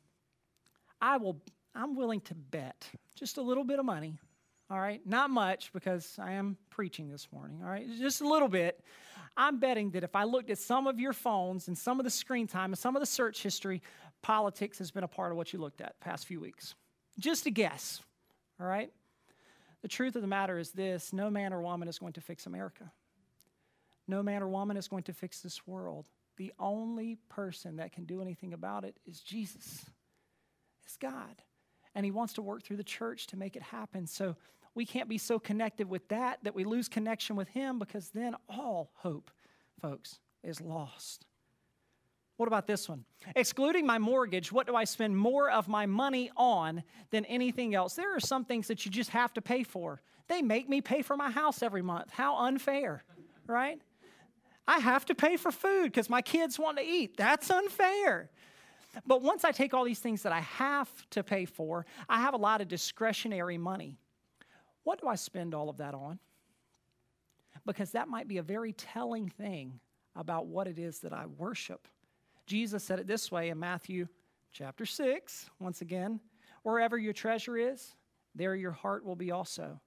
I 1.00 1.16
will 1.16 1.40
I'm 1.74 1.94
willing 1.94 2.20
to 2.22 2.34
bet 2.34 2.88
just 3.14 3.38
a 3.38 3.42
little 3.42 3.64
bit 3.64 3.78
of 3.78 3.84
money. 3.84 4.18
All 4.70 4.78
right, 4.78 5.00
not 5.06 5.30
much 5.30 5.72
because 5.72 6.18
I 6.20 6.32
am 6.32 6.58
preaching 6.68 7.08
this 7.08 7.28
morning. 7.32 7.60
All 7.62 7.70
right, 7.70 7.86
just 7.98 8.20
a 8.20 8.28
little 8.28 8.48
bit 8.48 8.82
I'm 9.38 9.60
betting 9.60 9.92
that 9.92 10.02
if 10.02 10.16
I 10.16 10.24
looked 10.24 10.50
at 10.50 10.58
some 10.58 10.88
of 10.88 10.98
your 10.98 11.12
phones 11.12 11.68
and 11.68 11.78
some 11.78 12.00
of 12.00 12.04
the 12.04 12.10
screen 12.10 12.48
time 12.48 12.72
and 12.72 12.78
some 12.78 12.96
of 12.96 13.00
the 13.00 13.06
search 13.06 13.40
history, 13.40 13.80
politics 14.20 14.78
has 14.78 14.90
been 14.90 15.04
a 15.04 15.08
part 15.08 15.30
of 15.30 15.36
what 15.36 15.52
you 15.52 15.60
looked 15.60 15.80
at 15.80 15.98
past 16.00 16.26
few 16.26 16.40
weeks. 16.40 16.74
Just 17.20 17.46
a 17.46 17.50
guess, 17.50 18.02
all 18.60 18.66
right? 18.66 18.90
The 19.82 19.88
truth 19.88 20.16
of 20.16 20.22
the 20.22 20.28
matter 20.28 20.58
is 20.58 20.72
this 20.72 21.12
no 21.12 21.30
man 21.30 21.52
or 21.52 21.62
woman 21.62 21.86
is 21.86 22.00
going 22.00 22.14
to 22.14 22.20
fix 22.20 22.46
America. 22.46 22.90
No 24.08 24.24
man 24.24 24.42
or 24.42 24.48
woman 24.48 24.76
is 24.76 24.88
going 24.88 25.04
to 25.04 25.12
fix 25.12 25.40
this 25.40 25.66
world. 25.68 26.08
The 26.36 26.52
only 26.58 27.18
person 27.28 27.76
that 27.76 27.92
can 27.92 28.04
do 28.04 28.20
anything 28.20 28.52
about 28.52 28.84
it 28.84 28.96
is 29.06 29.20
Jesus, 29.20 29.84
is 30.86 30.96
God. 30.98 31.42
And 31.94 32.04
He 32.04 32.10
wants 32.10 32.32
to 32.34 32.42
work 32.42 32.64
through 32.64 32.78
the 32.78 32.84
church 32.84 33.28
to 33.28 33.36
make 33.36 33.54
it 33.54 33.62
happen. 33.62 34.06
So 34.08 34.34
we 34.78 34.86
can't 34.86 35.08
be 35.08 35.18
so 35.18 35.40
connected 35.40 35.90
with 35.90 36.06
that 36.06 36.38
that 36.44 36.54
we 36.54 36.62
lose 36.62 36.88
connection 36.88 37.34
with 37.34 37.48
Him 37.48 37.80
because 37.80 38.10
then 38.10 38.36
all 38.48 38.92
hope, 38.94 39.28
folks, 39.82 40.20
is 40.44 40.60
lost. 40.60 41.26
What 42.36 42.46
about 42.46 42.68
this 42.68 42.88
one? 42.88 43.04
Excluding 43.34 43.84
my 43.84 43.98
mortgage, 43.98 44.52
what 44.52 44.68
do 44.68 44.76
I 44.76 44.84
spend 44.84 45.16
more 45.16 45.50
of 45.50 45.66
my 45.66 45.86
money 45.86 46.30
on 46.36 46.84
than 47.10 47.24
anything 47.24 47.74
else? 47.74 47.94
There 47.94 48.14
are 48.14 48.20
some 48.20 48.44
things 48.44 48.68
that 48.68 48.84
you 48.84 48.92
just 48.92 49.10
have 49.10 49.34
to 49.34 49.42
pay 49.42 49.64
for. 49.64 50.00
They 50.28 50.42
make 50.42 50.68
me 50.68 50.80
pay 50.80 51.02
for 51.02 51.16
my 51.16 51.32
house 51.32 51.60
every 51.60 51.82
month. 51.82 52.12
How 52.12 52.36
unfair, 52.36 53.02
right? 53.48 53.80
I 54.68 54.78
have 54.78 55.04
to 55.06 55.14
pay 55.16 55.36
for 55.36 55.50
food 55.50 55.86
because 55.86 56.08
my 56.08 56.22
kids 56.22 56.56
want 56.56 56.78
to 56.78 56.84
eat. 56.84 57.16
That's 57.16 57.50
unfair. 57.50 58.30
But 59.04 59.22
once 59.22 59.42
I 59.42 59.50
take 59.50 59.74
all 59.74 59.82
these 59.82 59.98
things 59.98 60.22
that 60.22 60.32
I 60.32 60.40
have 60.40 60.88
to 61.10 61.24
pay 61.24 61.46
for, 61.46 61.84
I 62.08 62.20
have 62.20 62.34
a 62.34 62.38
lot 62.38 62.60
of 62.60 62.68
discretionary 62.68 63.58
money. 63.58 63.98
What 64.88 65.02
do 65.02 65.06
I 65.06 65.16
spend 65.16 65.54
all 65.54 65.68
of 65.68 65.76
that 65.76 65.92
on? 65.92 66.18
Because 67.66 67.90
that 67.90 68.08
might 68.08 68.26
be 68.26 68.38
a 68.38 68.42
very 68.42 68.72
telling 68.72 69.28
thing 69.28 69.80
about 70.16 70.46
what 70.46 70.66
it 70.66 70.78
is 70.78 71.00
that 71.00 71.12
I 71.12 71.26
worship. 71.26 71.86
Jesus 72.46 72.84
said 72.84 72.98
it 72.98 73.06
this 73.06 73.30
way 73.30 73.50
in 73.50 73.58
Matthew 73.58 74.08
chapter 74.50 74.86
6, 74.86 75.50
once 75.60 75.82
again 75.82 76.20
wherever 76.62 76.96
your 76.96 77.12
treasure 77.12 77.58
is, 77.58 77.96
there 78.34 78.54
your 78.54 78.72
heart 78.72 79.04
will 79.04 79.14
be 79.14 79.30
also. 79.30 79.78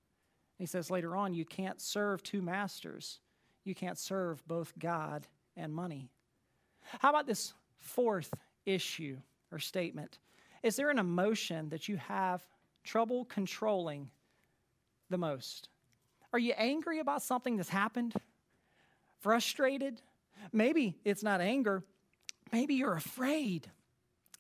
He 0.60 0.68
says 0.68 0.92
later 0.92 1.16
on, 1.16 1.34
you 1.34 1.46
can't 1.46 1.82
serve 1.82 2.22
two 2.22 2.44
masters. 2.44 3.22
You 3.64 3.74
can't 3.74 3.98
serve 3.98 4.48
both 4.48 4.72
God 4.78 5.26
and 5.58 5.74
money. 5.74 6.12
How 7.00 7.10
about 7.10 7.26
this 7.26 7.56
fourth 7.80 8.32
issue 8.68 9.18
or 9.52 9.58
statement? 9.58 10.20
Is 10.62 10.76
there 10.76 10.92
an 10.92 11.00
emotion 11.00 11.70
that 11.70 11.90
you 11.90 11.98
have 11.98 12.46
trouble 12.84 13.26
controlling 13.26 14.12
the 15.12 15.18
most? 15.18 15.70
Are 16.34 16.40
you 16.40 16.54
angry 16.58 17.00
about 17.00 17.22
something 17.22 17.58
that's 17.58 17.70
happened? 17.70 18.14
Frustrated? 19.20 20.02
Maybe 20.52 20.98
it's 21.06 21.24
not 21.24 21.42
anger. 21.42 21.84
Maybe 22.52 22.76
you're 22.76 22.96
afraid 22.96 23.70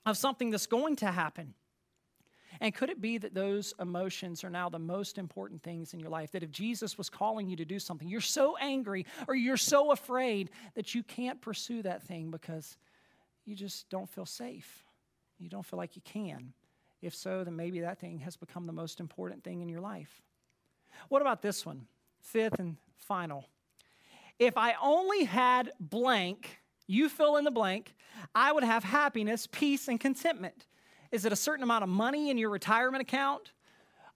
of 0.05 0.17
something 0.17 0.49
that's 0.49 0.65
going 0.65 0.95
to 0.97 1.11
happen. 1.11 1.53
And 2.59 2.73
could 2.75 2.89
it 2.89 3.01
be 3.01 3.17
that 3.17 3.33
those 3.33 3.73
emotions 3.79 4.43
are 4.43 4.49
now 4.49 4.69
the 4.69 4.79
most 4.79 5.17
important 5.17 5.63
things 5.63 5.93
in 5.93 5.99
your 5.99 6.09
life? 6.09 6.31
That 6.31 6.43
if 6.43 6.51
Jesus 6.51 6.97
was 6.97 7.09
calling 7.09 7.49
you 7.49 7.55
to 7.55 7.65
do 7.65 7.79
something, 7.79 8.07
you're 8.07 8.21
so 8.21 8.57
angry 8.57 9.05
or 9.27 9.35
you're 9.35 9.57
so 9.57 9.91
afraid 9.91 10.49
that 10.75 10.93
you 10.93 11.01
can't 11.01 11.41
pursue 11.41 11.81
that 11.83 12.03
thing 12.03 12.29
because 12.29 12.77
you 13.45 13.55
just 13.55 13.89
don't 13.89 14.09
feel 14.09 14.25
safe. 14.25 14.85
You 15.39 15.49
don't 15.49 15.65
feel 15.65 15.77
like 15.77 15.95
you 15.95 16.01
can. 16.03 16.53
If 17.01 17.15
so, 17.15 17.43
then 17.43 17.55
maybe 17.55 17.79
that 17.81 17.99
thing 17.99 18.19
has 18.19 18.37
become 18.37 18.67
the 18.67 18.73
most 18.73 18.99
important 18.99 19.43
thing 19.43 19.61
in 19.61 19.69
your 19.69 19.81
life. 19.81 20.21
What 21.09 21.21
about 21.21 21.41
this 21.41 21.65
one? 21.65 21.87
Fifth 22.21 22.59
and 22.59 22.77
final. 22.95 23.47
If 24.39 24.57
I 24.57 24.75
only 24.81 25.25
had 25.25 25.71
blank, 25.79 26.61
you 26.87 27.09
fill 27.09 27.37
in 27.37 27.43
the 27.43 27.51
blank, 27.51 27.95
I 28.33 28.51
would 28.51 28.63
have 28.63 28.83
happiness, 28.83 29.47
peace, 29.51 29.87
and 29.87 29.99
contentment. 29.99 30.67
Is 31.11 31.25
it 31.25 31.33
a 31.33 31.35
certain 31.35 31.63
amount 31.63 31.83
of 31.83 31.89
money 31.89 32.29
in 32.29 32.37
your 32.37 32.49
retirement 32.49 33.01
account? 33.01 33.51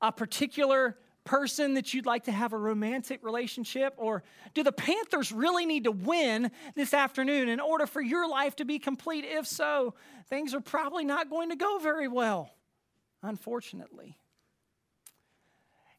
A 0.01 0.11
particular 0.11 0.97
person 1.25 1.73
that 1.73 1.93
you'd 1.93 2.05
like 2.05 2.23
to 2.25 2.31
have 2.31 2.53
a 2.53 2.57
romantic 2.57 3.23
relationship? 3.23 3.93
Or 3.97 4.23
do 4.53 4.63
the 4.63 4.71
Panthers 4.71 5.31
really 5.31 5.65
need 5.65 5.83
to 5.83 5.91
win 5.91 6.51
this 6.75 6.93
afternoon 6.93 7.49
in 7.49 7.59
order 7.59 7.85
for 7.85 8.01
your 8.01 8.29
life 8.29 8.55
to 8.57 8.65
be 8.65 8.79
complete? 8.79 9.25
If 9.25 9.45
so, 9.47 9.95
things 10.29 10.53
are 10.53 10.61
probably 10.61 11.03
not 11.03 11.29
going 11.29 11.49
to 11.49 11.55
go 11.55 11.79
very 11.79 12.07
well, 12.07 12.51
unfortunately. 13.21 14.17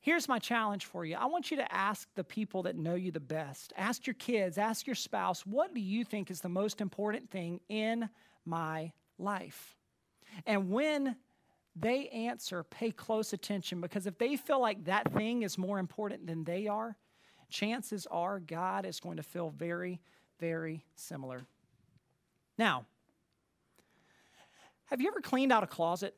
Here's 0.07 0.29
my 0.29 0.39
challenge 0.39 0.85
for 0.85 1.05
you. 1.05 1.17
I 1.17 1.27
want 1.27 1.51
you 1.51 1.57
to 1.57 1.75
ask 1.75 2.09
the 2.15 2.23
people 2.23 2.63
that 2.63 2.77
know 2.77 2.95
you 2.95 3.11
the 3.11 3.19
best. 3.19 3.73
Ask 3.77 4.07
your 4.07 4.15
kids, 4.15 4.57
ask 4.57 4.87
your 4.87 4.95
spouse, 4.95 5.45
what 5.45 5.75
do 5.75 5.81
you 5.81 6.05
think 6.05 6.31
is 6.31 6.41
the 6.41 6.49
most 6.49 6.81
important 6.81 7.29
thing 7.29 7.59
in 7.69 8.09
my 8.45 8.93
life? 9.19 9.75
And 10.47 10.71
when 10.71 11.17
they 11.75 12.07
answer, 12.11 12.63
pay 12.63 12.93
close 12.93 13.33
attention 13.33 13.81
because 13.81 14.07
if 14.07 14.17
they 14.17 14.37
feel 14.37 14.61
like 14.61 14.85
that 14.85 15.13
thing 15.13 15.43
is 15.43 15.59
more 15.59 15.81
important 15.81 16.29
than 16.29 16.45
they 16.45 16.69
are, 16.69 16.97
chances 17.51 18.07
are 18.09 18.39
God 18.39 18.87
is 18.87 19.01
going 19.01 19.17
to 19.17 19.25
feel 19.25 19.51
very, 19.51 20.01
very 20.39 20.85
similar. 20.95 21.45
Now, 22.57 22.87
have 24.85 25.01
you 25.01 25.09
ever 25.09 25.21
cleaned 25.21 25.51
out 25.51 25.65
a 25.65 25.67
closet? 25.67 26.15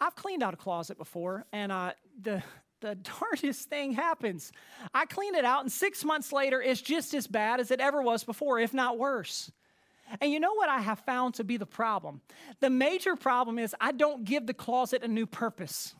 I've 0.00 0.14
cleaned 0.14 0.42
out 0.42 0.54
a 0.54 0.56
closet 0.56 0.98
before, 0.98 1.44
and 1.52 1.72
uh, 1.72 1.92
the 2.20 2.42
the 2.80 2.94
darndest 3.20 3.68
thing 3.68 3.92
happens. 3.92 4.52
I 4.94 5.06
clean 5.06 5.34
it 5.34 5.44
out, 5.44 5.62
and 5.62 5.72
six 5.72 6.04
months 6.04 6.32
later, 6.32 6.62
it's 6.62 6.80
just 6.80 7.14
as 7.14 7.26
bad 7.26 7.60
as 7.60 7.70
it 7.70 7.80
ever 7.80 8.02
was 8.02 8.24
before, 8.24 8.60
if 8.60 8.72
not 8.72 8.98
worse. 8.98 9.50
And 10.20 10.32
you 10.32 10.40
know 10.40 10.54
what 10.54 10.68
I 10.68 10.80
have 10.80 11.00
found 11.00 11.34
to 11.34 11.44
be 11.44 11.56
the 11.56 11.66
problem? 11.66 12.22
The 12.60 12.70
major 12.70 13.14
problem 13.14 13.58
is 13.58 13.74
I 13.80 13.92
don't 13.92 14.24
give 14.24 14.46
the 14.46 14.54
closet 14.54 15.02
a 15.02 15.08
new 15.08 15.26
purpose. 15.26 15.94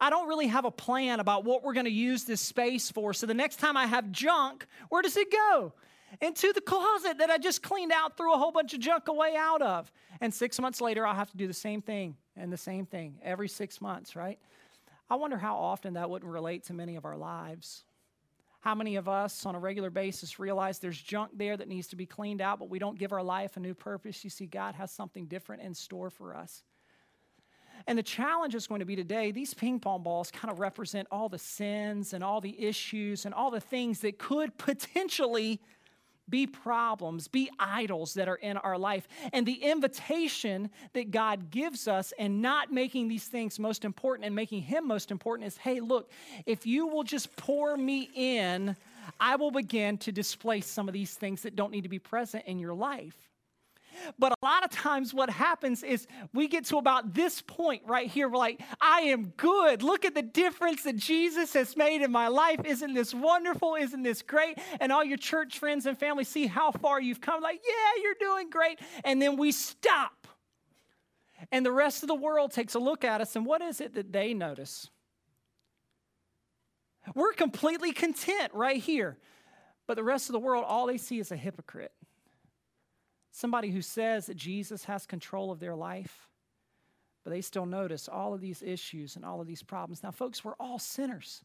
I 0.00 0.10
don't 0.10 0.26
really 0.26 0.48
have 0.48 0.64
a 0.64 0.72
plan 0.72 1.20
about 1.20 1.44
what 1.44 1.62
we're 1.62 1.74
going 1.74 1.86
to 1.86 1.92
use 1.92 2.24
this 2.24 2.40
space 2.40 2.90
for. 2.90 3.14
So 3.14 3.26
the 3.26 3.34
next 3.34 3.60
time 3.60 3.76
I 3.76 3.86
have 3.86 4.10
junk, 4.10 4.66
where 4.88 5.02
does 5.02 5.16
it 5.16 5.30
go? 5.30 5.72
Into 6.20 6.52
the 6.52 6.60
closet 6.60 7.18
that 7.18 7.30
I 7.30 7.38
just 7.38 7.62
cleaned 7.62 7.92
out, 7.92 8.16
threw 8.16 8.34
a 8.34 8.38
whole 8.38 8.50
bunch 8.50 8.74
of 8.74 8.80
junk 8.80 9.06
away 9.06 9.34
out 9.36 9.62
of. 9.62 9.92
And 10.20 10.34
six 10.34 10.60
months 10.60 10.80
later, 10.80 11.06
I'll 11.06 11.14
have 11.14 11.30
to 11.30 11.36
do 11.36 11.46
the 11.46 11.54
same 11.54 11.82
thing 11.82 12.16
and 12.36 12.52
the 12.52 12.56
same 12.56 12.86
thing 12.86 13.18
every 13.22 13.48
six 13.48 13.80
months, 13.80 14.16
right? 14.16 14.38
I 15.08 15.16
wonder 15.16 15.36
how 15.36 15.56
often 15.56 15.94
that 15.94 16.08
wouldn't 16.08 16.30
relate 16.30 16.64
to 16.64 16.74
many 16.74 16.96
of 16.96 17.04
our 17.04 17.16
lives. 17.16 17.84
How 18.60 18.74
many 18.74 18.96
of 18.96 19.08
us 19.08 19.44
on 19.44 19.54
a 19.54 19.58
regular 19.58 19.90
basis 19.90 20.38
realize 20.38 20.78
there's 20.78 21.00
junk 21.00 21.32
there 21.34 21.56
that 21.56 21.68
needs 21.68 21.88
to 21.88 21.96
be 21.96 22.06
cleaned 22.06 22.40
out, 22.40 22.58
but 22.58 22.70
we 22.70 22.78
don't 22.78 22.98
give 22.98 23.12
our 23.12 23.22
life 23.22 23.58
a 23.58 23.60
new 23.60 23.74
purpose? 23.74 24.24
You 24.24 24.30
see, 24.30 24.46
God 24.46 24.74
has 24.74 24.90
something 24.90 25.26
different 25.26 25.62
in 25.62 25.74
store 25.74 26.08
for 26.08 26.34
us. 26.34 26.62
And 27.86 27.98
the 27.98 28.02
challenge 28.02 28.54
is 28.54 28.66
going 28.66 28.78
to 28.78 28.86
be 28.86 28.96
today 28.96 29.30
these 29.30 29.52
ping 29.52 29.80
pong 29.80 30.02
balls 30.02 30.30
kind 30.30 30.50
of 30.50 30.58
represent 30.58 31.06
all 31.10 31.28
the 31.28 31.38
sins 31.38 32.14
and 32.14 32.24
all 32.24 32.40
the 32.40 32.58
issues 32.64 33.26
and 33.26 33.34
all 33.34 33.50
the 33.50 33.60
things 33.60 34.00
that 34.00 34.18
could 34.18 34.56
potentially 34.56 35.60
be 36.28 36.46
problems, 36.46 37.28
be 37.28 37.50
idols 37.58 38.14
that 38.14 38.28
are 38.28 38.36
in 38.36 38.56
our 38.56 38.78
life. 38.78 39.06
And 39.32 39.46
the 39.46 39.62
invitation 39.62 40.70
that 40.92 41.10
God 41.10 41.50
gives 41.50 41.86
us 41.86 42.12
and 42.18 42.40
not 42.40 42.72
making 42.72 43.08
these 43.08 43.26
things 43.26 43.58
most 43.58 43.84
important 43.84 44.26
and 44.26 44.34
making 44.34 44.62
Him 44.62 44.86
most 44.86 45.10
important 45.10 45.46
is 45.46 45.56
hey, 45.56 45.80
look, 45.80 46.10
if 46.46 46.66
you 46.66 46.86
will 46.86 47.04
just 47.04 47.34
pour 47.36 47.76
me 47.76 48.10
in, 48.14 48.76
I 49.20 49.36
will 49.36 49.50
begin 49.50 49.98
to 49.98 50.12
displace 50.12 50.66
some 50.66 50.88
of 50.88 50.94
these 50.94 51.14
things 51.14 51.42
that 51.42 51.56
don't 51.56 51.70
need 51.70 51.82
to 51.82 51.88
be 51.88 51.98
present 51.98 52.44
in 52.46 52.58
your 52.58 52.74
life. 52.74 53.16
But 54.18 54.32
a 54.32 54.44
lot 54.44 54.64
of 54.64 54.70
times, 54.70 55.12
what 55.14 55.30
happens 55.30 55.82
is 55.82 56.06
we 56.32 56.48
get 56.48 56.64
to 56.66 56.78
about 56.78 57.14
this 57.14 57.42
point 57.42 57.82
right 57.86 58.08
here. 58.08 58.28
We're 58.28 58.38
like, 58.38 58.60
I 58.80 59.00
am 59.02 59.32
good. 59.36 59.82
Look 59.82 60.04
at 60.04 60.14
the 60.14 60.22
difference 60.22 60.82
that 60.84 60.96
Jesus 60.96 61.52
has 61.54 61.76
made 61.76 62.02
in 62.02 62.10
my 62.10 62.28
life. 62.28 62.60
Isn't 62.64 62.94
this 62.94 63.14
wonderful? 63.14 63.74
Isn't 63.74 64.02
this 64.02 64.22
great? 64.22 64.58
And 64.80 64.92
all 64.92 65.04
your 65.04 65.18
church 65.18 65.58
friends 65.58 65.86
and 65.86 65.98
family 65.98 66.24
see 66.24 66.46
how 66.46 66.70
far 66.70 67.00
you've 67.00 67.20
come. 67.20 67.42
Like, 67.42 67.60
yeah, 67.66 68.02
you're 68.02 68.14
doing 68.18 68.50
great. 68.50 68.78
And 69.04 69.20
then 69.20 69.36
we 69.36 69.52
stop. 69.52 70.26
And 71.50 71.64
the 71.64 71.72
rest 71.72 72.02
of 72.02 72.08
the 72.08 72.14
world 72.14 72.52
takes 72.52 72.74
a 72.74 72.78
look 72.78 73.04
at 73.04 73.20
us. 73.20 73.36
And 73.36 73.44
what 73.44 73.62
is 73.62 73.80
it 73.80 73.94
that 73.94 74.12
they 74.12 74.34
notice? 74.34 74.90
We're 77.14 77.32
completely 77.32 77.92
content 77.92 78.52
right 78.54 78.80
here. 78.80 79.18
But 79.86 79.96
the 79.96 80.04
rest 80.04 80.28
of 80.28 80.32
the 80.32 80.38
world, 80.38 80.64
all 80.66 80.86
they 80.86 80.96
see 80.96 81.18
is 81.18 81.30
a 81.30 81.36
hypocrite 81.36 81.92
somebody 83.34 83.70
who 83.72 83.82
says 83.82 84.26
that 84.26 84.36
Jesus 84.36 84.84
has 84.84 85.06
control 85.06 85.50
of 85.50 85.58
their 85.58 85.74
life, 85.74 86.28
but 87.24 87.30
they 87.30 87.40
still 87.40 87.66
notice 87.66 88.08
all 88.08 88.32
of 88.32 88.40
these 88.40 88.62
issues 88.62 89.16
and 89.16 89.24
all 89.24 89.40
of 89.40 89.46
these 89.48 89.62
problems. 89.62 90.04
Now, 90.04 90.12
folks, 90.12 90.44
we're 90.44 90.54
all 90.60 90.78
sinners. 90.78 91.42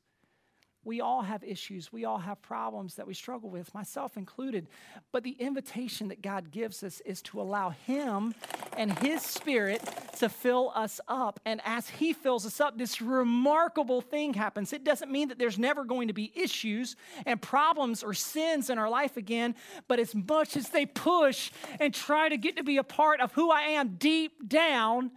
We 0.85 1.01
all 1.01 1.21
have 1.23 1.43
issues. 1.43 1.91
We 1.91 2.05
all 2.05 2.19
have 2.19 2.41
problems 2.41 2.95
that 2.95 3.05
we 3.05 3.13
struggle 3.13 3.49
with, 3.49 3.73
myself 3.73 4.15
included. 4.15 4.67
But 5.11 5.23
the 5.23 5.31
invitation 5.31 6.07
that 6.07 6.21
God 6.21 6.51
gives 6.51 6.83
us 6.83 7.01
is 7.01 7.21
to 7.23 7.41
allow 7.41 7.71
Him 7.71 8.33
and 8.77 8.97
His 8.99 9.21
Spirit 9.21 9.83
to 10.19 10.29
fill 10.29 10.71
us 10.73 11.01
up. 11.09 11.41
And 11.45 11.59
as 11.65 11.89
He 11.89 12.13
fills 12.13 12.45
us 12.45 12.61
up, 12.61 12.77
this 12.77 13.01
remarkable 13.01 13.99
thing 13.99 14.33
happens. 14.33 14.71
It 14.71 14.85
doesn't 14.85 15.11
mean 15.11 15.27
that 15.27 15.37
there's 15.37 15.59
never 15.59 15.83
going 15.83 16.07
to 16.07 16.13
be 16.13 16.31
issues 16.33 16.95
and 17.25 17.41
problems 17.41 18.01
or 18.01 18.13
sins 18.13 18.69
in 18.69 18.77
our 18.77 18.89
life 18.89 19.17
again, 19.17 19.55
but 19.89 19.99
as 19.99 20.15
much 20.15 20.55
as 20.55 20.69
they 20.69 20.85
push 20.85 21.51
and 21.81 21.93
try 21.93 22.29
to 22.29 22.37
get 22.37 22.55
to 22.55 22.63
be 22.63 22.77
a 22.77 22.83
part 22.83 23.19
of 23.19 23.33
who 23.33 23.51
I 23.51 23.61
am 23.61 23.95
deep 23.97 24.47
down, 24.47 25.11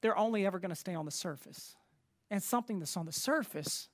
they're 0.00 0.16
only 0.16 0.46
ever 0.46 0.58
going 0.58 0.70
to 0.70 0.76
stay 0.76 0.94
on 0.94 1.04
the 1.04 1.10
surface. 1.10 1.74
And 2.30 2.42
something 2.42 2.78
that's 2.78 2.96
on 2.96 3.06
the 3.06 3.12
surface 3.12 3.88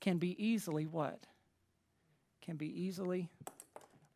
can 0.00 0.18
be 0.18 0.42
easily 0.44 0.86
what? 0.86 1.26
Can 2.42 2.56
be 2.56 2.82
easily 2.82 3.28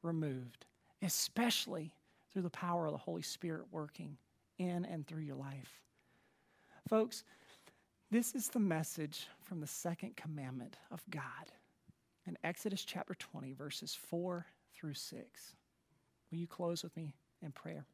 removed, 0.02 0.66
especially 1.02 1.92
through 2.32 2.42
the 2.42 2.50
power 2.50 2.86
of 2.86 2.92
the 2.92 2.98
Holy 2.98 3.22
Spirit 3.22 3.66
working 3.70 4.16
in 4.58 4.84
and 4.84 5.06
through 5.06 5.22
your 5.22 5.36
life. 5.36 5.80
Folks, 6.88 7.24
this 8.10 8.34
is 8.34 8.48
the 8.48 8.60
message 8.60 9.28
from 9.42 9.60
the 9.60 9.66
second 9.66 10.16
commandment 10.16 10.76
of 10.90 11.02
God 11.10 11.52
in 12.26 12.36
Exodus 12.44 12.84
chapter 12.84 13.14
20, 13.14 13.52
verses 13.52 13.94
4 13.94 14.46
through 14.74 14.94
6. 14.94 15.54
Will 16.30 16.38
you 16.38 16.46
close 16.46 16.82
with 16.82 16.96
me 16.96 17.14
in 17.42 17.52
prayer? 17.52 17.86